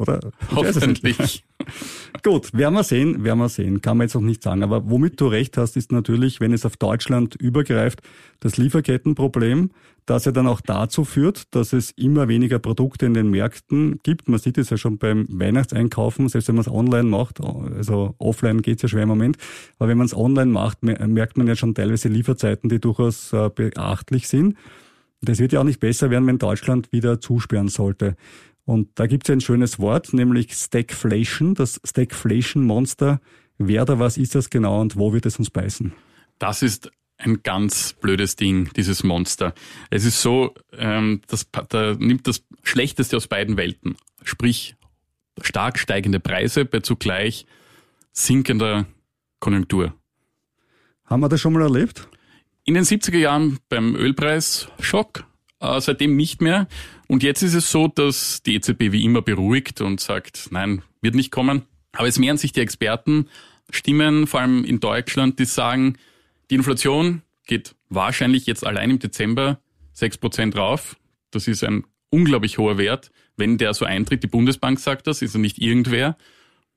oder? 0.00 0.32
Hoffentlich. 0.54 1.44
Gut, 2.22 2.54
werden 2.54 2.74
wir 2.74 2.84
sehen, 2.84 3.22
werden 3.22 3.38
wir 3.38 3.50
sehen. 3.50 3.82
Kann 3.82 3.98
man 3.98 4.06
jetzt 4.06 4.14
noch 4.14 4.22
nicht 4.22 4.42
sagen. 4.42 4.62
Aber 4.62 4.88
womit 4.88 5.20
du 5.20 5.26
recht 5.26 5.58
hast, 5.58 5.76
ist 5.76 5.92
natürlich, 5.92 6.40
wenn 6.40 6.52
es 6.52 6.64
auf 6.64 6.76
Deutschland 6.76 7.34
übergreift, 7.36 8.00
das 8.40 8.56
Lieferkettenproblem, 8.56 9.70
das 10.06 10.24
ja 10.24 10.32
dann 10.32 10.46
auch 10.46 10.62
dazu 10.62 11.04
führt, 11.04 11.54
dass 11.54 11.74
es 11.74 11.90
immer 11.92 12.28
weniger 12.28 12.58
Produkte 12.58 13.04
in 13.04 13.14
den 13.14 13.30
Märkten 13.30 14.00
gibt. 14.02 14.28
Man 14.28 14.40
sieht 14.40 14.56
es 14.56 14.70
ja 14.70 14.78
schon 14.78 14.96
beim 14.96 15.26
Weihnachtseinkaufen, 15.28 16.28
selbst 16.30 16.48
wenn 16.48 16.56
man 16.56 16.62
es 16.62 16.72
online 16.72 17.04
macht, 17.04 17.40
also 17.40 18.14
offline 18.18 18.62
geht 18.62 18.76
es 18.76 18.82
ja 18.82 18.88
schwer 18.88 19.02
im 19.02 19.10
Moment, 19.10 19.36
aber 19.78 19.90
wenn 19.90 19.98
man 19.98 20.06
es 20.06 20.16
online 20.16 20.50
macht, 20.50 20.82
merkt 20.82 21.36
man 21.36 21.46
ja 21.46 21.54
schon 21.54 21.74
teilweise 21.74 22.08
Lieferzeiten, 22.08 22.70
die 22.70 22.80
durchaus 22.80 23.32
äh, 23.32 23.50
beachtlich 23.54 24.26
sind. 24.28 24.56
Das 25.22 25.38
wird 25.38 25.52
ja 25.52 25.60
auch 25.60 25.64
nicht 25.64 25.80
besser 25.80 26.10
werden, 26.10 26.26
wenn 26.26 26.38
Deutschland 26.38 26.90
wieder 26.92 27.20
zusperren 27.20 27.68
sollte. 27.68 28.16
Und 28.70 29.00
da 29.00 29.08
gibt 29.08 29.28
es 29.28 29.32
ein 29.32 29.40
schönes 29.40 29.80
Wort, 29.80 30.12
nämlich 30.12 30.54
Stagflation, 30.54 31.54
das 31.56 31.80
Stagflation-Monster. 31.84 33.20
Wer 33.58 33.82
oder 33.82 33.98
was 33.98 34.16
ist 34.16 34.36
das 34.36 34.48
genau 34.48 34.80
und 34.80 34.94
wo 34.94 35.12
wird 35.12 35.26
es 35.26 35.40
uns 35.40 35.50
beißen? 35.50 35.92
Das 36.38 36.62
ist 36.62 36.88
ein 37.18 37.42
ganz 37.42 37.94
blödes 37.94 38.36
Ding, 38.36 38.70
dieses 38.76 39.02
Monster. 39.02 39.54
Es 39.90 40.04
ist 40.04 40.22
so, 40.22 40.54
ähm, 40.70 41.20
das, 41.26 41.48
da 41.68 41.96
nimmt 41.98 42.28
das 42.28 42.44
Schlechteste 42.62 43.16
aus 43.16 43.26
beiden 43.26 43.56
Welten. 43.56 43.96
Sprich, 44.22 44.76
stark 45.42 45.76
steigende 45.76 46.20
Preise 46.20 46.64
bei 46.64 46.78
zugleich 46.78 47.46
sinkender 48.12 48.86
Konjunktur. 49.40 49.94
Haben 51.06 51.22
wir 51.22 51.28
das 51.28 51.40
schon 51.40 51.54
mal 51.54 51.62
erlebt? 51.62 52.06
In 52.62 52.74
den 52.74 52.84
70er 52.84 53.18
Jahren 53.18 53.58
beim 53.68 53.96
Ölpreis 53.96 54.68
Schock, 54.78 55.24
äh, 55.60 55.80
seitdem 55.80 56.16
nicht 56.16 56.40
mehr. 56.40 56.66
Und 57.06 57.22
jetzt 57.22 57.42
ist 57.42 57.54
es 57.54 57.70
so, 57.70 57.88
dass 57.88 58.42
die 58.42 58.54
EZB 58.56 58.92
wie 58.92 59.04
immer 59.04 59.22
beruhigt 59.22 59.80
und 59.80 60.00
sagt, 60.00 60.48
nein, 60.50 60.82
wird 61.00 61.14
nicht 61.14 61.30
kommen. 61.30 61.62
Aber 61.92 62.08
es 62.08 62.18
mehren 62.18 62.36
sich 62.36 62.52
die 62.52 62.60
Experten, 62.60 63.28
Stimmen, 63.70 64.26
vor 64.26 64.40
allem 64.40 64.64
in 64.64 64.80
Deutschland, 64.80 65.38
die 65.38 65.44
sagen, 65.44 65.96
die 66.50 66.56
Inflation 66.56 67.22
geht 67.46 67.74
wahrscheinlich 67.88 68.46
jetzt 68.46 68.66
allein 68.66 68.90
im 68.90 68.98
Dezember 68.98 69.60
6% 69.96 70.56
rauf. 70.56 70.96
Das 71.30 71.46
ist 71.46 71.62
ein 71.62 71.84
unglaublich 72.10 72.58
hoher 72.58 72.78
Wert. 72.78 73.10
Wenn 73.36 73.58
der 73.58 73.74
so 73.74 73.84
eintritt, 73.84 74.22
die 74.22 74.28
Bundesbank 74.28 74.80
sagt 74.80 75.06
das, 75.06 75.22
ist 75.22 75.34
er 75.34 75.40
nicht 75.40 75.58
irgendwer. 75.58 76.16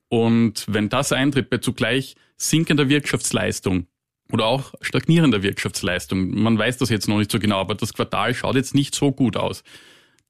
Und 0.08 0.66
wenn 0.68 0.88
das 0.88 1.12
eintritt 1.12 1.50
bei 1.50 1.58
zugleich 1.58 2.14
sinkender 2.36 2.88
Wirtschaftsleistung, 2.88 3.86
oder 4.34 4.46
auch 4.46 4.74
stagnierender 4.80 5.44
Wirtschaftsleistung. 5.44 6.34
Man 6.42 6.58
weiß 6.58 6.78
das 6.78 6.90
jetzt 6.90 7.08
noch 7.08 7.18
nicht 7.18 7.30
so 7.30 7.38
genau, 7.38 7.60
aber 7.60 7.76
das 7.76 7.94
Quartal 7.94 8.34
schaut 8.34 8.56
jetzt 8.56 8.74
nicht 8.74 8.92
so 8.92 9.12
gut 9.12 9.36
aus. 9.36 9.62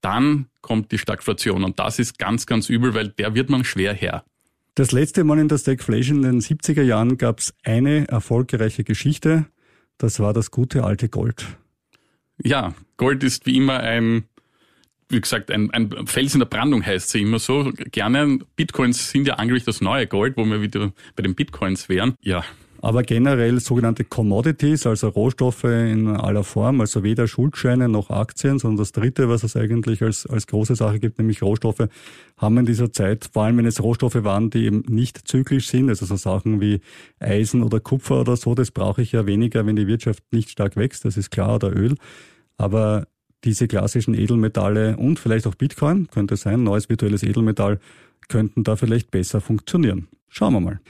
Dann 0.02 0.46
kommt 0.60 0.92
die 0.92 0.98
Stagflation 0.98 1.64
und 1.64 1.78
das 1.78 1.98
ist 1.98 2.18
ganz, 2.18 2.44
ganz 2.44 2.68
übel, 2.68 2.92
weil 2.92 3.08
der 3.08 3.34
wird 3.34 3.48
man 3.48 3.64
schwer 3.64 3.94
her. 3.94 4.22
Das 4.74 4.92
letzte 4.92 5.24
Mal 5.24 5.38
in 5.38 5.48
der 5.48 5.56
Stagflation 5.56 6.18
in 6.18 6.22
den 6.22 6.40
70er 6.42 6.82
Jahren 6.82 7.16
gab 7.16 7.38
es 7.38 7.54
eine 7.62 8.06
erfolgreiche 8.08 8.84
Geschichte. 8.84 9.46
Das 9.96 10.20
war 10.20 10.34
das 10.34 10.50
gute 10.50 10.84
alte 10.84 11.08
Gold. 11.08 11.46
Ja, 12.42 12.74
Gold 12.98 13.24
ist 13.24 13.46
wie 13.46 13.56
immer 13.56 13.80
ein, 13.80 14.24
wie 15.08 15.20
gesagt, 15.22 15.50
ein, 15.50 15.70
ein 15.70 16.06
Fels 16.06 16.34
in 16.34 16.40
der 16.40 16.46
Brandung 16.46 16.84
heißt 16.84 17.08
sie 17.08 17.22
immer 17.22 17.38
so. 17.38 17.72
Gerne. 17.74 18.40
Bitcoins 18.56 19.10
sind 19.12 19.26
ja 19.26 19.36
angeblich 19.36 19.64
das 19.64 19.80
neue 19.80 20.06
Gold, 20.06 20.36
wo 20.36 20.44
wir 20.44 20.60
wieder 20.60 20.92
bei 21.16 21.22
den 21.22 21.34
Bitcoins 21.34 21.88
wären. 21.88 22.16
Ja, 22.20 22.44
aber 22.84 23.02
generell 23.02 23.60
sogenannte 23.60 24.04
Commodities, 24.04 24.86
also 24.86 25.08
Rohstoffe 25.08 25.64
in 25.64 26.06
aller 26.06 26.44
Form, 26.44 26.82
also 26.82 27.02
weder 27.02 27.26
Schuldscheine 27.26 27.88
noch 27.88 28.10
Aktien, 28.10 28.58
sondern 28.58 28.76
das 28.76 28.92
Dritte, 28.92 29.30
was 29.30 29.42
es 29.42 29.56
eigentlich 29.56 30.02
als, 30.02 30.26
als 30.26 30.46
große 30.46 30.76
Sache 30.76 30.98
gibt, 30.98 31.16
nämlich 31.16 31.40
Rohstoffe, 31.40 31.88
haben 32.36 32.58
in 32.58 32.66
dieser 32.66 32.92
Zeit, 32.92 33.30
vor 33.32 33.44
allem 33.44 33.56
wenn 33.56 33.64
es 33.64 33.82
Rohstoffe 33.82 34.22
waren, 34.22 34.50
die 34.50 34.66
eben 34.66 34.84
nicht 34.86 35.26
zyklisch 35.26 35.68
sind, 35.68 35.88
also 35.88 36.04
so 36.04 36.16
Sachen 36.16 36.60
wie 36.60 36.82
Eisen 37.20 37.62
oder 37.62 37.80
Kupfer 37.80 38.20
oder 38.20 38.36
so, 38.36 38.54
das 38.54 38.70
brauche 38.70 39.00
ich 39.00 39.12
ja 39.12 39.24
weniger, 39.24 39.64
wenn 39.64 39.76
die 39.76 39.86
Wirtschaft 39.86 40.22
nicht 40.30 40.50
stark 40.50 40.76
wächst, 40.76 41.06
das 41.06 41.16
ist 41.16 41.30
klar, 41.30 41.54
oder 41.54 41.74
Öl. 41.74 41.94
Aber 42.58 43.06
diese 43.44 43.66
klassischen 43.66 44.12
Edelmetalle 44.12 44.98
und 44.98 45.18
vielleicht 45.18 45.46
auch 45.46 45.54
Bitcoin, 45.54 46.08
könnte 46.08 46.36
sein, 46.36 46.62
neues 46.64 46.90
virtuelles 46.90 47.22
Edelmetall, 47.22 47.80
könnten 48.28 48.62
da 48.62 48.76
vielleicht 48.76 49.10
besser 49.10 49.40
funktionieren. 49.40 50.08
Schauen 50.28 50.52
wir 50.52 50.60
mal. 50.60 50.80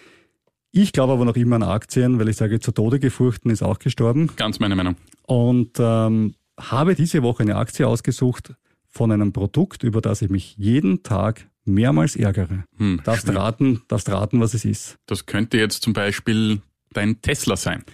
Ich 0.77 0.91
glaube 0.91 1.13
aber 1.13 1.25
noch 1.25 1.37
immer 1.37 1.55
an 1.55 1.63
Aktien, 1.63 2.19
weil 2.19 2.29
ich 2.29 2.37
sage, 2.37 2.59
zu 2.59 2.73
Tode 2.73 2.99
gefurchten 2.99 3.49
ist 3.49 3.63
auch 3.63 3.79
gestorben. 3.79 4.31
Ganz 4.35 4.59
meine 4.59 4.75
Meinung. 4.75 4.97
Und 5.23 5.79
ähm, 5.79 6.35
habe 6.59 6.97
diese 6.97 7.23
Woche 7.23 7.45
eine 7.45 7.55
Aktie 7.55 7.87
ausgesucht 7.87 8.55
von 8.89 9.13
einem 9.13 9.33
Produkt, 9.33 9.85
über 9.85 10.01
das 10.01 10.21
ich 10.21 10.31
mich 10.31 10.57
jeden 10.57 11.05
Tag 11.05 11.49
mehrmals 11.65 12.17
ärgere. 12.17 12.65
Hm, 12.77 13.01
darfst 13.05 13.33
raten, 13.33 13.83
darfst 13.87 14.11
raten, 14.11 14.41
was 14.41 14.53
es 14.53 14.65
ist. 14.65 14.99
Das 15.07 15.27
könnte 15.27 15.59
jetzt 15.59 15.85
zum 15.85 15.93
Beispiel 15.93 16.61
dein 16.93 17.23
Tesla 17.23 17.55
sein. 17.55 17.85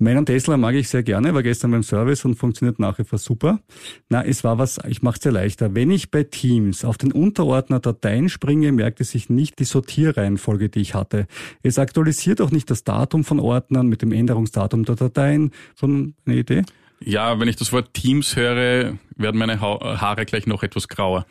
Meinen 0.00 0.24
Tesla 0.24 0.56
mag 0.56 0.76
ich 0.76 0.88
sehr 0.88 1.02
gerne, 1.02 1.34
war 1.34 1.42
gestern 1.42 1.72
beim 1.72 1.82
Service 1.82 2.24
und 2.24 2.36
funktioniert 2.36 2.78
nach 2.78 2.98
wie 2.98 3.04
vor 3.04 3.18
super. 3.18 3.58
Na, 4.08 4.24
es 4.24 4.44
war 4.44 4.56
was, 4.56 4.78
ich 4.86 5.02
mache 5.02 5.14
es 5.14 5.20
dir 5.20 5.32
leichter. 5.32 5.74
Wenn 5.74 5.90
ich 5.90 6.12
bei 6.12 6.22
Teams 6.22 6.84
auf 6.84 6.98
den 6.98 7.10
Unterordner 7.10 7.80
Dateien 7.80 8.28
springe, 8.28 8.70
merkt 8.70 9.00
es 9.00 9.10
sich 9.10 9.28
nicht 9.28 9.58
die 9.58 9.64
Sortierreihenfolge, 9.64 10.68
die 10.68 10.80
ich 10.80 10.94
hatte. 10.94 11.26
Es 11.64 11.80
aktualisiert 11.80 12.40
auch 12.40 12.52
nicht 12.52 12.70
das 12.70 12.84
Datum 12.84 13.24
von 13.24 13.40
Ordnern 13.40 13.88
mit 13.88 14.02
dem 14.02 14.12
Änderungsdatum 14.12 14.84
der 14.84 14.94
Dateien. 14.94 15.50
Schon 15.78 16.14
eine 16.26 16.36
Idee? 16.36 16.62
Ja, 17.00 17.40
wenn 17.40 17.48
ich 17.48 17.56
das 17.56 17.72
Wort 17.72 17.92
Teams 17.92 18.36
höre, 18.36 18.98
werden 19.16 19.38
meine 19.38 19.60
Haare 19.60 20.26
gleich 20.26 20.46
noch 20.46 20.62
etwas 20.62 20.86
grauer. 20.86 21.26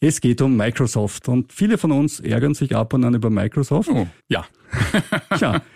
Es 0.00 0.20
geht 0.20 0.42
um 0.42 0.56
Microsoft 0.56 1.28
und 1.28 1.52
viele 1.52 1.78
von 1.78 1.90
uns 1.90 2.20
ärgern 2.20 2.54
sich 2.54 2.76
ab 2.76 2.92
und 2.92 3.04
an 3.04 3.14
über 3.14 3.30
Microsoft. 3.30 3.88
Oh, 3.90 4.06
ja. 4.28 4.44
Tja, 5.36 5.62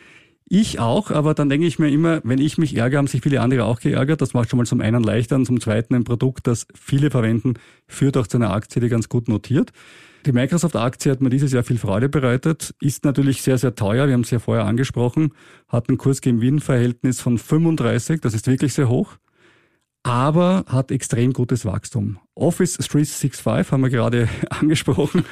Ich 0.50 0.78
auch, 0.80 1.10
aber 1.10 1.34
dann 1.34 1.50
denke 1.50 1.66
ich 1.66 1.78
mir 1.78 1.90
immer, 1.90 2.22
wenn 2.24 2.38
ich 2.38 2.56
mich 2.56 2.74
ärgere, 2.74 2.98
haben 2.98 3.06
sich 3.06 3.20
viele 3.20 3.42
andere 3.42 3.64
auch 3.64 3.80
geärgert. 3.80 4.22
Das 4.22 4.32
macht 4.32 4.48
schon 4.48 4.56
mal 4.56 4.64
zum 4.64 4.80
einen 4.80 5.02
leichter 5.02 5.36
und 5.36 5.44
zum 5.44 5.60
zweiten 5.60 5.94
ein 5.94 6.04
Produkt, 6.04 6.46
das 6.46 6.66
viele 6.74 7.10
verwenden, 7.10 7.54
führt 7.86 8.16
auch 8.16 8.26
zu 8.26 8.38
einer 8.38 8.52
Aktie, 8.52 8.80
die 8.80 8.88
ganz 8.88 9.10
gut 9.10 9.28
notiert. 9.28 9.72
Die 10.24 10.32
Microsoft-Aktie 10.32 11.12
hat 11.12 11.20
mir 11.20 11.28
dieses 11.28 11.52
Jahr 11.52 11.64
viel 11.64 11.78
Freude 11.78 12.08
bereitet, 12.08 12.74
ist 12.80 13.04
natürlich 13.04 13.42
sehr, 13.42 13.58
sehr 13.58 13.74
teuer. 13.74 14.06
Wir 14.06 14.14
haben 14.14 14.22
es 14.22 14.30
ja 14.30 14.38
vorher 14.38 14.64
angesprochen, 14.64 15.32
hat 15.68 15.90
ein 15.90 15.98
Kurs-Gewinn-Verhältnis 15.98 17.20
von 17.20 17.36
35, 17.36 18.20
das 18.22 18.32
ist 18.32 18.46
wirklich 18.46 18.72
sehr 18.72 18.88
hoch, 18.88 19.16
aber 20.02 20.64
hat 20.66 20.90
extrem 20.90 21.34
gutes 21.34 21.66
Wachstum. 21.66 22.18
Office 22.34 22.74
365 22.78 23.70
haben 23.70 23.82
wir 23.82 23.90
gerade 23.90 24.28
angesprochen, 24.50 25.24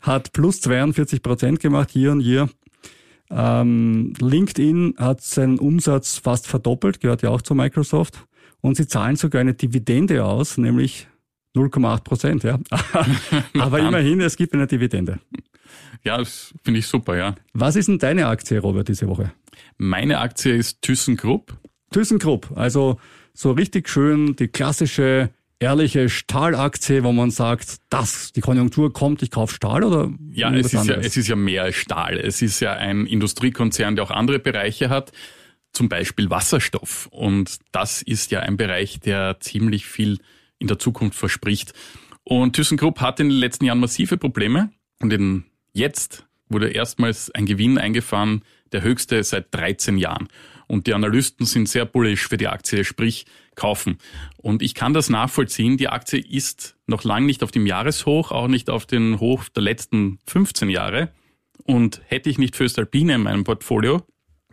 hat 0.00 0.32
plus 0.32 0.62
42 0.62 1.22
Prozent 1.22 1.60
gemacht, 1.60 1.94
year 1.94 2.12
on 2.12 2.20
year. 2.20 2.48
Ähm, 3.36 4.12
LinkedIn 4.20 4.94
hat 4.96 5.20
seinen 5.20 5.58
Umsatz 5.58 6.18
fast 6.18 6.46
verdoppelt, 6.46 7.00
gehört 7.00 7.22
ja 7.22 7.30
auch 7.30 7.42
zu 7.42 7.54
Microsoft. 7.54 8.26
Und 8.60 8.76
sie 8.76 8.86
zahlen 8.86 9.16
sogar 9.16 9.40
eine 9.40 9.54
Dividende 9.54 10.24
aus, 10.24 10.56
nämlich 10.56 11.08
0,8 11.56 12.04
Prozent, 12.04 12.44
ja. 12.44 12.58
Aber 13.58 13.80
immerhin, 13.80 14.20
es 14.20 14.36
gibt 14.36 14.54
eine 14.54 14.66
Dividende. 14.66 15.18
Ja, 16.04 16.18
das 16.18 16.54
finde 16.62 16.80
ich 16.80 16.86
super, 16.86 17.16
ja. 17.16 17.34
Was 17.52 17.76
ist 17.76 17.88
denn 17.88 17.98
deine 17.98 18.28
Aktie, 18.28 18.58
Robert, 18.58 18.88
diese 18.88 19.08
Woche? 19.08 19.32
Meine 19.78 20.18
Aktie 20.20 20.54
ist 20.54 20.82
ThyssenKrupp. 20.82 21.58
ThyssenKrupp, 21.90 22.52
also 22.56 22.98
so 23.32 23.52
richtig 23.52 23.88
schön 23.88 24.36
die 24.36 24.48
klassische 24.48 25.30
ehrliche 25.64 26.10
Stahlaktie, 26.10 27.04
wo 27.04 27.12
man 27.12 27.30
sagt, 27.30 27.78
das, 27.88 28.32
die 28.32 28.42
Konjunktur 28.42 28.92
kommt, 28.92 29.22
ich 29.22 29.30
kaufe 29.30 29.54
Stahl 29.54 29.82
oder? 29.82 30.12
Ja, 30.30 30.54
es 30.54 30.74
ist 30.74 30.86
ja, 30.86 30.94
es 30.96 31.16
ist 31.16 31.26
ja 31.26 31.36
mehr 31.36 31.72
Stahl. 31.72 32.18
Es 32.18 32.42
ist 32.42 32.60
ja 32.60 32.74
ein 32.74 33.06
Industriekonzern, 33.06 33.96
der 33.96 34.04
auch 34.04 34.10
andere 34.10 34.38
Bereiche 34.38 34.90
hat, 34.90 35.12
zum 35.72 35.88
Beispiel 35.88 36.28
Wasserstoff. 36.28 37.08
Und 37.10 37.58
das 37.72 38.02
ist 38.02 38.30
ja 38.30 38.40
ein 38.40 38.58
Bereich, 38.58 39.00
der 39.00 39.40
ziemlich 39.40 39.86
viel 39.86 40.18
in 40.58 40.66
der 40.66 40.78
Zukunft 40.78 41.18
verspricht. 41.18 41.72
Und 42.24 42.56
ThyssenKrupp 42.56 43.00
hat 43.00 43.18
in 43.20 43.30
den 43.30 43.38
letzten 43.38 43.64
Jahren 43.64 43.80
massive 43.80 44.18
Probleme 44.18 44.70
und 45.00 45.12
in 45.14 45.44
jetzt 45.72 46.26
wurde 46.50 46.68
erstmals 46.68 47.30
ein 47.30 47.46
Gewinn 47.46 47.78
eingefahren, 47.78 48.42
der 48.72 48.82
höchste 48.82 49.24
seit 49.24 49.54
13 49.54 49.96
Jahren. 49.96 50.28
Und 50.66 50.86
die 50.86 50.94
Analysten 50.94 51.46
sind 51.46 51.70
sehr 51.70 51.86
bullish 51.86 52.28
für 52.28 52.36
die 52.36 52.48
Aktie, 52.48 52.84
sprich 52.84 53.24
kaufen. 53.56 53.98
Und 54.36 54.62
ich 54.62 54.74
kann 54.74 54.94
das 54.94 55.10
nachvollziehen. 55.10 55.76
Die 55.76 55.88
Aktie 55.88 56.20
ist 56.20 56.76
noch 56.86 57.04
lang 57.04 57.26
nicht 57.26 57.42
auf 57.42 57.50
dem 57.50 57.66
Jahreshoch, 57.66 58.30
auch 58.30 58.48
nicht 58.48 58.70
auf 58.70 58.86
den 58.86 59.20
Hoch 59.20 59.48
der 59.48 59.62
letzten 59.62 60.18
15 60.26 60.68
Jahre. 60.68 61.12
Und 61.64 62.02
hätte 62.06 62.30
ich 62.30 62.38
nicht 62.38 62.56
Föstalpine 62.56 63.14
in 63.14 63.22
meinem 63.22 63.44
Portfolio, 63.44 64.02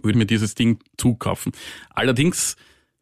würde 0.01 0.17
mir 0.17 0.25
dieses 0.25 0.55
Ding 0.55 0.79
zukaufen. 0.97 1.51
Allerdings, 1.89 2.55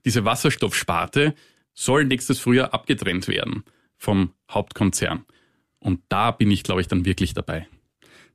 diese 0.06 0.26
Wasserstoffsparte 0.26 1.36
soll 1.74 2.06
nächstes 2.06 2.40
Frühjahr 2.40 2.74
abgetrennt 2.74 3.28
werden 3.28 3.64
vom 3.98 4.34
Hauptkonzern. 4.50 5.26
Und 5.80 6.02
da 6.10 6.32
bin 6.32 6.52
ich, 6.52 6.64
glaube 6.64 6.82
ich, 6.82 6.88
dann 6.88 7.06
wirklich 7.06 7.34
dabei. 7.34 7.68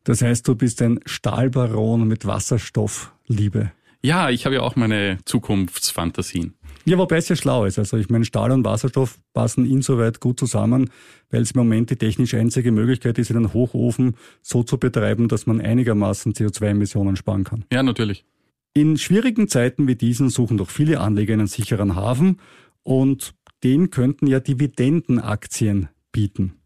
Das 0.05 0.23
heißt, 0.23 0.47
du 0.47 0.55
bist 0.55 0.83
ein 0.83 1.01
Stahlbaron 1.07 2.07
mit 2.07 2.27
Wasserstoffliebe. 2.27 3.73
Ja, 4.05 4.29
ich 4.29 4.45
habe 4.45 4.57
ja 4.57 4.61
auch 4.61 4.77
meine 4.77 5.17
Zukunftsfantasien. 5.25 6.53
Ja, 6.85 6.99
wobei 6.99 7.17
es 7.17 7.31
ja 7.31 7.37
schlau 7.37 7.65
ist. 7.65 7.79
Also 7.79 7.97
ich 7.97 8.11
meine, 8.11 8.27
Stahl 8.27 8.51
und 8.51 8.63
Wasserstoff 8.63 9.19
passen 9.33 9.65
insoweit 9.65 10.21
gut 10.21 10.39
zusammen, 10.39 10.91
weil 11.31 11.41
es 11.41 11.53
im 11.53 11.61
Moment 11.61 11.89
die 11.89 11.97
technisch 11.97 12.35
einzige 12.35 12.71
Möglichkeit 12.71 13.17
ist, 13.17 13.31
einen 13.31 13.55
Hochofen 13.55 14.17
so 14.43 14.63
zu 14.63 14.77
betreiben, 14.77 15.29
dass 15.29 15.47
man 15.47 15.59
einigermaßen 15.59 16.35
CO2-Emissionen 16.35 17.17
sparen 17.17 17.45
kann. 17.45 17.65
Ja, 17.73 17.83
natürlich. 17.83 18.27
In 18.75 18.99
schwierigen 18.99 19.49
Zeiten 19.49 19.89
wie 19.89 19.97
diesen 19.97 20.29
suchen 20.29 20.59
doch 20.59 20.69
viele 20.69 21.01
Anleger 21.01 21.33
einen 21.33 21.47
sicheren 21.47 21.97
Hafen 21.97 22.41
und 22.83 23.35
den 23.63 23.89
könnten 23.89 24.27
ja 24.27 24.39
Dividendenaktien 24.39 25.89
bieten. 26.13 26.57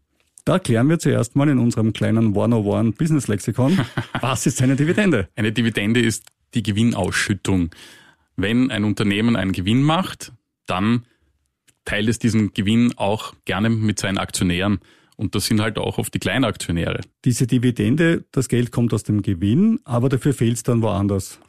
Da 0.43 0.59
klären 0.59 0.89
wir 0.89 0.99
zuerst 0.99 1.37
mal 1.37 1.47
in 1.47 1.59
unserem 1.59 1.93
kleinen 1.93 2.35
101 2.35 2.97
Business 2.97 3.29
Lexikon, 3.29 3.79
was 4.19 4.45
ist 4.45 4.61
eine 4.61 4.75
Dividende? 4.75 5.29
Eine 5.37 5.53
Dividende 5.53 6.01
ist 6.01 6.25
die 6.53 6.63
Gewinnausschüttung. 6.63 7.71
Wenn 8.35 8.71
ein 8.71 8.83
Unternehmen 8.83 9.35
einen 9.35 9.51
Gewinn 9.51 9.81
macht, 9.81 10.31
dann 10.65 11.05
teilt 11.85 12.09
es 12.09 12.19
diesen 12.19 12.53
Gewinn 12.53 12.93
auch 12.97 13.33
gerne 13.45 13.69
mit 13.69 13.99
seinen 13.99 14.17
Aktionären. 14.17 14.79
Und 15.15 15.35
das 15.35 15.47
sind 15.47 15.59
halt 15.59 15.77
auch 15.77 15.97
oft 15.97 16.13
die 16.13 16.19
Kleinaktionäre. 16.19 17.01
Diese 17.25 17.45
Dividende, 17.45 18.23
das 18.31 18.47
Geld 18.47 18.71
kommt 18.71 18.93
aus 18.93 19.03
dem 19.03 19.21
Gewinn, 19.21 19.79
aber 19.83 20.07
dafür 20.07 20.33
fehlt 20.33 20.55
es 20.55 20.63
dann 20.63 20.81
woanders. 20.81 21.39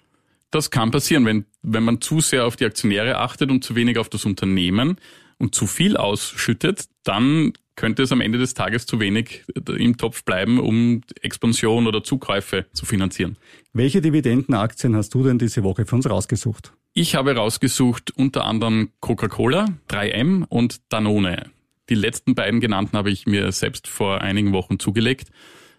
Das 0.50 0.70
kann 0.70 0.90
passieren, 0.90 1.24
wenn, 1.24 1.44
wenn 1.62 1.84
man 1.84 2.00
zu 2.00 2.20
sehr 2.20 2.46
auf 2.46 2.56
die 2.56 2.64
Aktionäre 2.64 3.18
achtet 3.18 3.50
und 3.50 3.62
zu 3.62 3.76
wenig 3.76 3.98
auf 3.98 4.08
das 4.08 4.24
Unternehmen 4.24 4.96
und 5.38 5.54
zu 5.54 5.68
viel 5.68 5.96
ausschüttet, 5.96 6.86
dann 7.04 7.52
könnte 7.80 8.02
es 8.02 8.12
am 8.12 8.20
Ende 8.20 8.36
des 8.36 8.52
Tages 8.52 8.84
zu 8.84 9.00
wenig 9.00 9.42
im 9.66 9.96
Topf 9.96 10.22
bleiben, 10.24 10.60
um 10.60 11.00
Expansion 11.22 11.86
oder 11.86 12.04
Zukäufe 12.04 12.66
zu 12.74 12.84
finanzieren. 12.84 13.38
Welche 13.72 14.02
Dividendenaktien 14.02 14.94
hast 14.94 15.14
du 15.14 15.24
denn 15.24 15.38
diese 15.38 15.62
Woche 15.62 15.86
für 15.86 15.96
uns 15.96 16.08
rausgesucht? 16.08 16.74
Ich 16.92 17.14
habe 17.14 17.34
rausgesucht 17.34 18.10
unter 18.10 18.44
anderem 18.44 18.90
Coca-Cola, 19.00 19.64
3M 19.88 20.44
und 20.46 20.82
Danone. 20.90 21.50
Die 21.88 21.94
letzten 21.94 22.34
beiden 22.34 22.60
genannten 22.60 22.98
habe 22.98 23.10
ich 23.10 23.24
mir 23.24 23.50
selbst 23.50 23.88
vor 23.88 24.20
einigen 24.20 24.52
Wochen 24.52 24.78
zugelegt. 24.78 25.30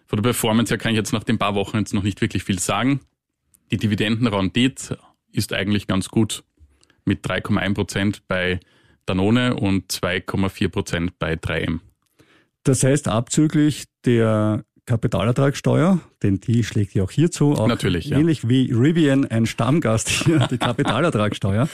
Von 0.06 0.16
der 0.16 0.24
Performance 0.24 0.72
her 0.72 0.78
kann 0.78 0.90
ich 0.90 0.96
jetzt 0.96 1.12
nach 1.12 1.22
den 1.22 1.38
paar 1.38 1.54
Wochen 1.54 1.78
jetzt 1.78 1.94
noch 1.94 2.02
nicht 2.02 2.20
wirklich 2.20 2.42
viel 2.42 2.58
sagen. 2.58 2.98
Die 3.70 3.76
Dividendenrendite 3.76 4.98
ist 5.30 5.52
eigentlich 5.52 5.86
ganz 5.86 6.08
gut 6.08 6.42
mit 7.04 7.24
3,1 7.24 7.74
Prozent 7.74 8.22
bei 8.26 8.58
Danone 9.06 9.54
und 9.54 9.92
2,4 9.92 10.68
Prozent 10.68 11.18
bei 11.20 11.34
3M. 11.34 11.78
Das 12.64 12.82
heißt, 12.82 13.08
abzüglich 13.08 13.84
der 14.04 14.64
Kapitalertragssteuer, 14.86 16.00
denn 16.22 16.40
die 16.40 16.64
schlägt 16.64 16.94
ja 16.94 17.04
auch 17.04 17.10
hierzu, 17.10 17.52
auch 17.52 17.68
Natürlich, 17.68 18.06
ja. 18.06 18.18
ähnlich 18.18 18.48
wie 18.48 18.72
Rivian 18.72 19.24
ein 19.26 19.46
Stammgast 19.46 20.08
hier, 20.08 20.46
die 20.50 20.58
Kapitalertragssteuer, 20.58 21.68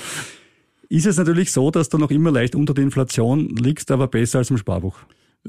ist 0.89 1.07
es 1.07 1.17
natürlich 1.17 1.53
so, 1.53 1.71
dass 1.71 1.89
du 1.89 1.99
noch 1.99 2.11
immer 2.11 2.31
leicht 2.31 2.55
unter 2.55 2.75
der 2.75 2.85
Inflation 2.85 3.49
liegst, 3.49 3.91
aber 3.91 4.09
besser 4.09 4.39
als 4.39 4.51
im 4.51 4.59
Sparbuch. 4.59 4.99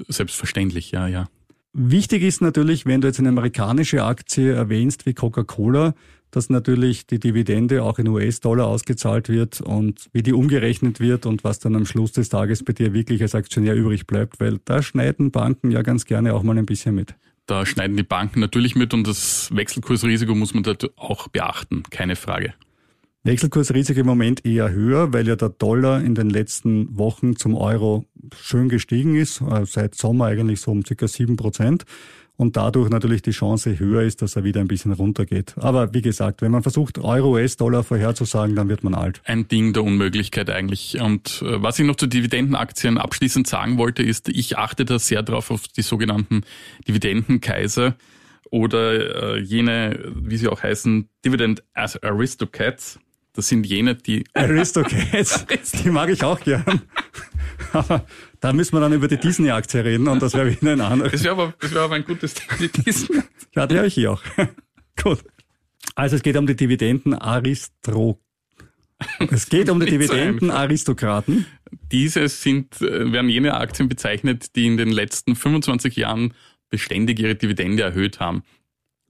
Selbstverständlich, 0.07 0.91
ja, 0.91 1.07
ja. 1.07 1.27
Wichtig 1.73 2.23
ist 2.23 2.41
natürlich, 2.41 2.85
wenn 2.85 3.01
du 3.01 3.07
jetzt 3.07 3.19
eine 3.19 3.29
amerikanische 3.29 4.03
Aktie 4.03 4.53
erwähnst 4.53 5.05
wie 5.05 5.13
Coca-Cola, 5.13 5.93
dass 6.31 6.49
natürlich 6.49 7.07
die 7.07 7.19
Dividende 7.19 7.83
auch 7.83 7.99
in 7.99 8.07
US-Dollar 8.07 8.67
ausgezahlt 8.67 9.29
wird 9.29 9.61
und 9.61 10.09
wie 10.13 10.23
die 10.23 10.33
umgerechnet 10.33 10.99
wird 10.99 11.25
und 11.25 11.43
was 11.43 11.59
dann 11.59 11.75
am 11.75 11.85
Schluss 11.85 12.11
des 12.11 12.29
Tages 12.29 12.63
bei 12.63 12.73
dir 12.73 12.93
wirklich 12.93 13.21
als 13.21 13.35
Aktionär 13.35 13.75
übrig 13.75 14.07
bleibt, 14.07 14.39
weil 14.39 14.59
da 14.65 14.81
schneiden 14.81 15.31
Banken 15.31 15.71
ja 15.71 15.81
ganz 15.81 16.05
gerne 16.05 16.33
auch 16.33 16.43
mal 16.43 16.57
ein 16.57 16.65
bisschen 16.65 16.95
mit. 16.95 17.15
Da 17.45 17.65
schneiden 17.65 17.97
die 17.97 18.03
Banken 18.03 18.39
natürlich 18.41 18.75
mit 18.75 18.93
und 18.93 19.07
das 19.07 19.49
Wechselkursrisiko 19.51 20.35
muss 20.35 20.53
man 20.53 20.63
dort 20.63 20.91
auch 20.97 21.29
beachten, 21.29 21.83
keine 21.89 22.15
Frage. 22.15 22.53
Wechselkursrisiko 23.23 23.99
im 23.99 24.05
Moment 24.05 24.45
eher 24.45 24.71
höher, 24.71 25.11
weil 25.13 25.27
ja 25.27 25.35
der 25.35 25.49
Dollar 25.49 26.01
in 26.01 26.15
den 26.15 26.29
letzten 26.29 26.97
Wochen 26.97 27.35
zum 27.35 27.55
Euro 27.55 28.05
schön 28.35 28.69
gestiegen 28.69 29.15
ist, 29.15 29.41
äh, 29.41 29.65
seit 29.65 29.95
Sommer 29.95 30.25
eigentlich 30.25 30.61
so 30.61 30.71
um 30.71 30.85
circa 30.85 31.07
sieben 31.07 31.35
Prozent 31.35 31.85
und 32.39 32.55
dadurch 32.55 32.89
natürlich 32.89 33.21
die 33.21 33.31
Chance 33.31 33.77
höher 33.79 34.03
ist, 34.03 34.21
dass 34.21 34.37
er 34.37 34.45
wieder 34.45 34.61
ein 34.61 34.69
bisschen 34.69 34.93
runtergeht. 34.93 35.55
Aber 35.57 35.93
wie 35.93 36.01
gesagt, 36.01 36.41
wenn 36.41 36.51
man 36.51 36.63
versucht, 36.63 36.97
Euro, 36.97 37.33
US-Dollar 37.33 37.83
vorherzusagen, 37.83 38.55
dann 38.55 38.69
wird 38.69 38.81
man 38.81 38.95
alt. 38.95 39.21
Ein 39.25 39.49
Ding 39.49 39.73
der 39.73 39.83
Unmöglichkeit 39.83 40.49
eigentlich. 40.49 41.01
Und 41.01 41.41
äh, 41.41 41.61
was 41.61 41.77
ich 41.79 41.85
noch 41.85 41.97
zu 41.97 42.07
Dividendenaktien 42.07 42.97
abschließend 42.97 43.45
sagen 43.45 43.77
wollte, 43.77 44.03
ist, 44.03 44.29
ich 44.29 44.57
achte 44.57 44.85
da 44.85 44.99
sehr 44.99 45.21
drauf 45.21 45.51
auf 45.51 45.67
die 45.67 45.81
sogenannten 45.81 46.43
Dividendenkaiser 46.87 47.95
oder 48.51 49.35
äh, 49.35 49.39
jene, 49.39 49.99
wie 50.15 50.37
sie 50.37 50.47
auch 50.47 50.63
heißen, 50.63 51.09
Dividend 51.25 51.61
Aristocrats. 51.73 52.99
Das 53.33 53.49
sind 53.49 53.65
jene, 53.65 53.95
die... 53.95 54.23
Aristocrats, 54.33 55.45
die 55.83 55.89
mag 55.89 56.09
ich 56.09 56.23
auch 56.23 56.39
gern. 56.39 56.83
Aber 57.73 58.05
da 58.39 58.53
müssen 58.53 58.75
wir 58.75 58.81
dann 58.81 58.93
über 58.93 59.07
die 59.07 59.17
Disney-Aktie 59.17 59.83
reden 59.83 60.07
und 60.07 60.21
das 60.21 60.33
wäre 60.33 60.49
wieder 60.49 60.73
ein 60.73 60.81
anderes. 60.81 61.11
Das 61.11 61.23
wäre 61.23 61.33
aber, 61.33 61.53
das 61.59 61.71
wäre 61.71 61.83
aber 61.83 61.95
ein 61.95 62.05
gutes 62.05 62.35
die 62.59 62.67
Disney. 62.69 63.21
Ja, 63.55 63.65
die 63.65 63.77
habe 63.77 63.87
ich 63.87 63.95
hier 63.95 64.11
auch. 64.11 64.21
Gut. 65.03 65.23
Also 65.95 66.15
es 66.15 66.21
geht 66.21 66.37
um 66.37 66.45
die 66.45 66.55
Dividenden-Aristro. 66.55 68.19
Es 69.31 69.49
geht 69.49 69.69
um 69.69 69.79
die 69.79 69.87
Dividenden-Aristokraten. 69.87 71.47
Diese 71.91 72.27
sind, 72.29 72.79
äh, 72.81 73.11
werden 73.11 73.29
jene 73.29 73.55
Aktien 73.55 73.89
bezeichnet, 73.89 74.55
die 74.55 74.67
in 74.67 74.77
den 74.77 74.89
letzten 74.89 75.35
25 75.35 75.95
Jahren 75.95 76.35
beständig 76.69 77.19
ihre 77.19 77.35
Dividende 77.35 77.81
erhöht 77.83 78.19
haben. 78.19 78.43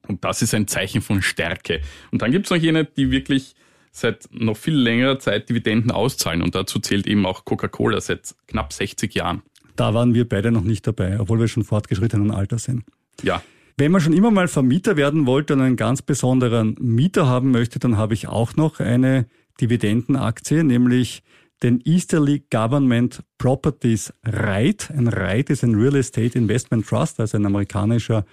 Und 0.07 0.23
das 0.23 0.41
ist 0.41 0.53
ein 0.53 0.67
Zeichen 0.67 1.01
von 1.01 1.21
Stärke. 1.21 1.81
Und 2.11 2.21
dann 2.21 2.31
gibt 2.31 2.45
es 2.45 2.49
noch 2.49 2.57
jene, 2.57 2.85
die 2.85 3.11
wirklich 3.11 3.55
seit 3.99 4.27
noch 4.31 4.57
viel 4.57 4.75
längerer 4.75 5.19
Zeit 5.19 5.49
Dividenden 5.49 5.91
auszahlen. 5.91 6.41
Und 6.41 6.55
dazu 6.55 6.79
zählt 6.79 7.07
eben 7.07 7.25
auch 7.25 7.45
Coca-Cola 7.45 8.01
seit 8.01 8.35
knapp 8.47 8.73
60 8.73 9.13
Jahren. 9.13 9.41
Da 9.75 9.93
waren 9.93 10.13
wir 10.13 10.27
beide 10.27 10.51
noch 10.51 10.63
nicht 10.63 10.85
dabei, 10.87 11.19
obwohl 11.19 11.39
wir 11.39 11.47
schon 11.47 11.63
fortgeschrittenen 11.63 12.31
Alter 12.31 12.59
sind. 12.59 12.83
Ja. 13.21 13.41
Wenn 13.77 13.93
man 13.93 14.01
schon 14.01 14.11
immer 14.13 14.29
mal 14.29 14.49
Vermieter 14.49 14.97
werden 14.97 15.25
wollte 15.25 15.53
und 15.53 15.61
einen 15.61 15.77
ganz 15.77 16.01
besonderen 16.01 16.75
Mieter 16.79 17.27
haben 17.27 17.51
möchte, 17.51 17.79
dann 17.79 17.95
habe 17.95 18.13
ich 18.13 18.27
auch 18.27 18.57
noch 18.57 18.81
eine 18.81 19.27
Dividendenaktie, 19.61 20.63
nämlich 20.63 21.23
den 21.63 21.81
Easterly 21.85 22.43
Government 22.49 23.23
Properties 23.37 24.13
REIT. 24.25 24.91
Ein 24.91 25.07
REIT 25.07 25.49
ist 25.49 25.63
ein 25.63 25.75
Real 25.75 25.95
Estate 25.95 26.37
Investment 26.37 26.87
Trust, 26.87 27.19
also 27.19 27.37
ein 27.37 27.45
amerikanischer 27.45 28.25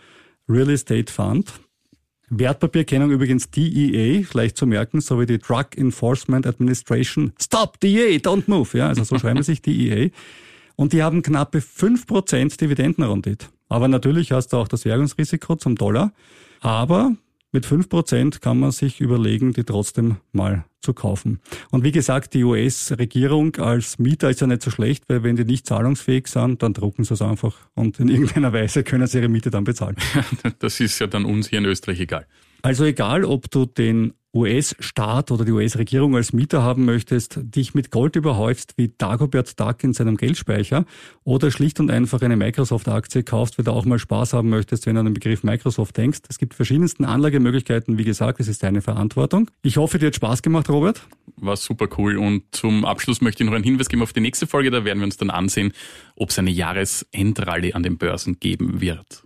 Real 0.48 0.70
Estate 0.70 1.12
Fund. 1.12 1.52
Wertpapierkennung 2.28 3.10
übrigens 3.10 3.50
DEA, 3.50 4.24
leicht 4.32 4.56
zu 4.56 4.66
merken, 4.66 5.00
so 5.00 5.20
wie 5.20 5.26
die 5.26 5.38
Drug 5.38 5.66
Enforcement 5.76 6.46
Administration. 6.46 7.32
Stop, 7.40 7.78
DEA, 7.80 8.18
don't 8.18 8.44
move. 8.46 8.76
Ja, 8.76 8.88
also 8.88 9.04
so 9.04 9.18
schreiben 9.20 9.42
sich 9.42 9.62
DEA. 9.62 10.10
Und 10.74 10.92
die 10.92 11.02
haben 11.02 11.22
knappe 11.22 11.58
5% 11.58 12.58
Dividendenrendite. 12.58 13.46
Aber 13.68 13.88
natürlich 13.88 14.32
hast 14.32 14.48
du 14.48 14.58
auch 14.58 14.68
das 14.68 14.84
Währungsrisiko 14.84 15.56
zum 15.56 15.76
Dollar. 15.76 16.12
Aber 16.60 17.12
mit 17.56 17.64
5% 17.64 18.40
kann 18.40 18.60
man 18.60 18.70
sich 18.70 19.00
überlegen, 19.00 19.54
die 19.54 19.64
trotzdem 19.64 20.16
mal 20.32 20.66
zu 20.82 20.92
kaufen. 20.92 21.40
Und 21.70 21.84
wie 21.84 21.90
gesagt, 21.90 22.34
die 22.34 22.44
US-Regierung 22.44 23.56
als 23.56 23.98
Mieter 23.98 24.28
ist 24.28 24.42
ja 24.42 24.46
nicht 24.46 24.60
so 24.60 24.70
schlecht, 24.70 25.04
weil 25.08 25.22
wenn 25.22 25.36
die 25.36 25.46
nicht 25.46 25.66
zahlungsfähig 25.66 26.26
sind, 26.26 26.62
dann 26.62 26.74
drucken 26.74 27.04
sie 27.04 27.14
es 27.14 27.22
einfach 27.22 27.56
und 27.72 27.98
in 27.98 28.08
irgendeiner 28.08 28.52
Weise 28.52 28.84
können 28.84 29.06
sie 29.06 29.20
ihre 29.20 29.30
Miete 29.30 29.48
dann 29.48 29.64
bezahlen. 29.64 29.96
Das 30.58 30.80
ist 30.80 30.98
ja 30.98 31.06
dann 31.06 31.24
uns 31.24 31.48
hier 31.48 31.60
in 31.60 31.64
Österreich 31.64 31.98
egal. 32.00 32.26
Also 32.60 32.84
egal, 32.84 33.24
ob 33.24 33.50
du 33.50 33.64
den 33.64 34.12
US-Staat 34.36 35.30
oder 35.30 35.44
die 35.44 35.52
US-Regierung 35.52 36.14
als 36.14 36.32
Mieter 36.32 36.62
haben 36.62 36.84
möchtest, 36.84 37.38
dich 37.42 37.74
mit 37.74 37.90
Gold 37.90 38.14
überhäufst 38.16 38.74
wie 38.76 38.92
Dagobert 38.96 39.58
Duck 39.58 39.82
in 39.82 39.94
seinem 39.94 40.16
Geldspeicher 40.16 40.84
oder 41.24 41.50
schlicht 41.50 41.80
und 41.80 41.90
einfach 41.90 42.20
eine 42.20 42.36
Microsoft-Aktie 42.36 43.22
kaufst, 43.22 43.58
weil 43.58 43.64
du 43.64 43.72
auch 43.72 43.86
mal 43.86 43.98
Spaß 43.98 44.34
haben 44.34 44.50
möchtest, 44.50 44.86
wenn 44.86 44.94
du 44.94 45.00
an 45.00 45.06
den 45.06 45.14
Begriff 45.14 45.42
Microsoft 45.42 45.96
denkst. 45.96 46.20
Es 46.28 46.38
gibt 46.38 46.54
verschiedensten 46.54 47.04
Anlagemöglichkeiten. 47.04 47.98
Wie 47.98 48.04
gesagt, 48.04 48.38
es 48.38 48.48
ist 48.48 48.62
deine 48.62 48.82
Verantwortung. 48.82 49.50
Ich 49.62 49.78
hoffe, 49.78 49.98
dir 49.98 50.08
hat 50.08 50.14
Spaß 50.14 50.42
gemacht, 50.42 50.68
Robert. 50.68 51.00
War 51.36 51.56
super 51.56 51.88
cool. 51.96 52.18
Und 52.18 52.42
zum 52.52 52.84
Abschluss 52.84 53.20
möchte 53.22 53.42
ich 53.42 53.48
noch 53.48 53.54
einen 53.54 53.64
Hinweis 53.64 53.88
geben 53.88 54.02
auf 54.02 54.12
die 54.12 54.20
nächste 54.20 54.46
Folge. 54.46 54.70
Da 54.70 54.84
werden 54.84 54.98
wir 54.98 55.06
uns 55.06 55.16
dann 55.16 55.30
ansehen, 55.30 55.72
ob 56.14 56.30
es 56.30 56.38
eine 56.38 56.50
Jahresendrallye 56.50 57.72
an 57.72 57.82
den 57.82 57.96
Börsen 57.96 58.38
geben 58.38 58.80
wird. 58.80 59.25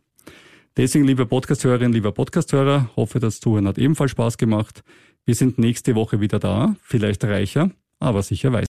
Deswegen, 0.76 1.04
liebe 1.04 1.26
Podcasthörerinnen, 1.26 1.92
lieber 1.92 2.12
Podcasthörer, 2.12 2.90
hoffe, 2.94 3.18
das 3.18 3.40
Zuhören 3.40 3.66
hat 3.66 3.76
ebenfalls 3.76 4.12
Spaß 4.12 4.38
gemacht. 4.38 4.84
Wir 5.24 5.34
sind 5.34 5.58
nächste 5.58 5.96
Woche 5.96 6.20
wieder 6.20 6.38
da, 6.38 6.76
vielleicht 6.80 7.24
reicher, 7.24 7.70
aber 7.98 8.22
sicher 8.22 8.52
weiß. 8.52 8.68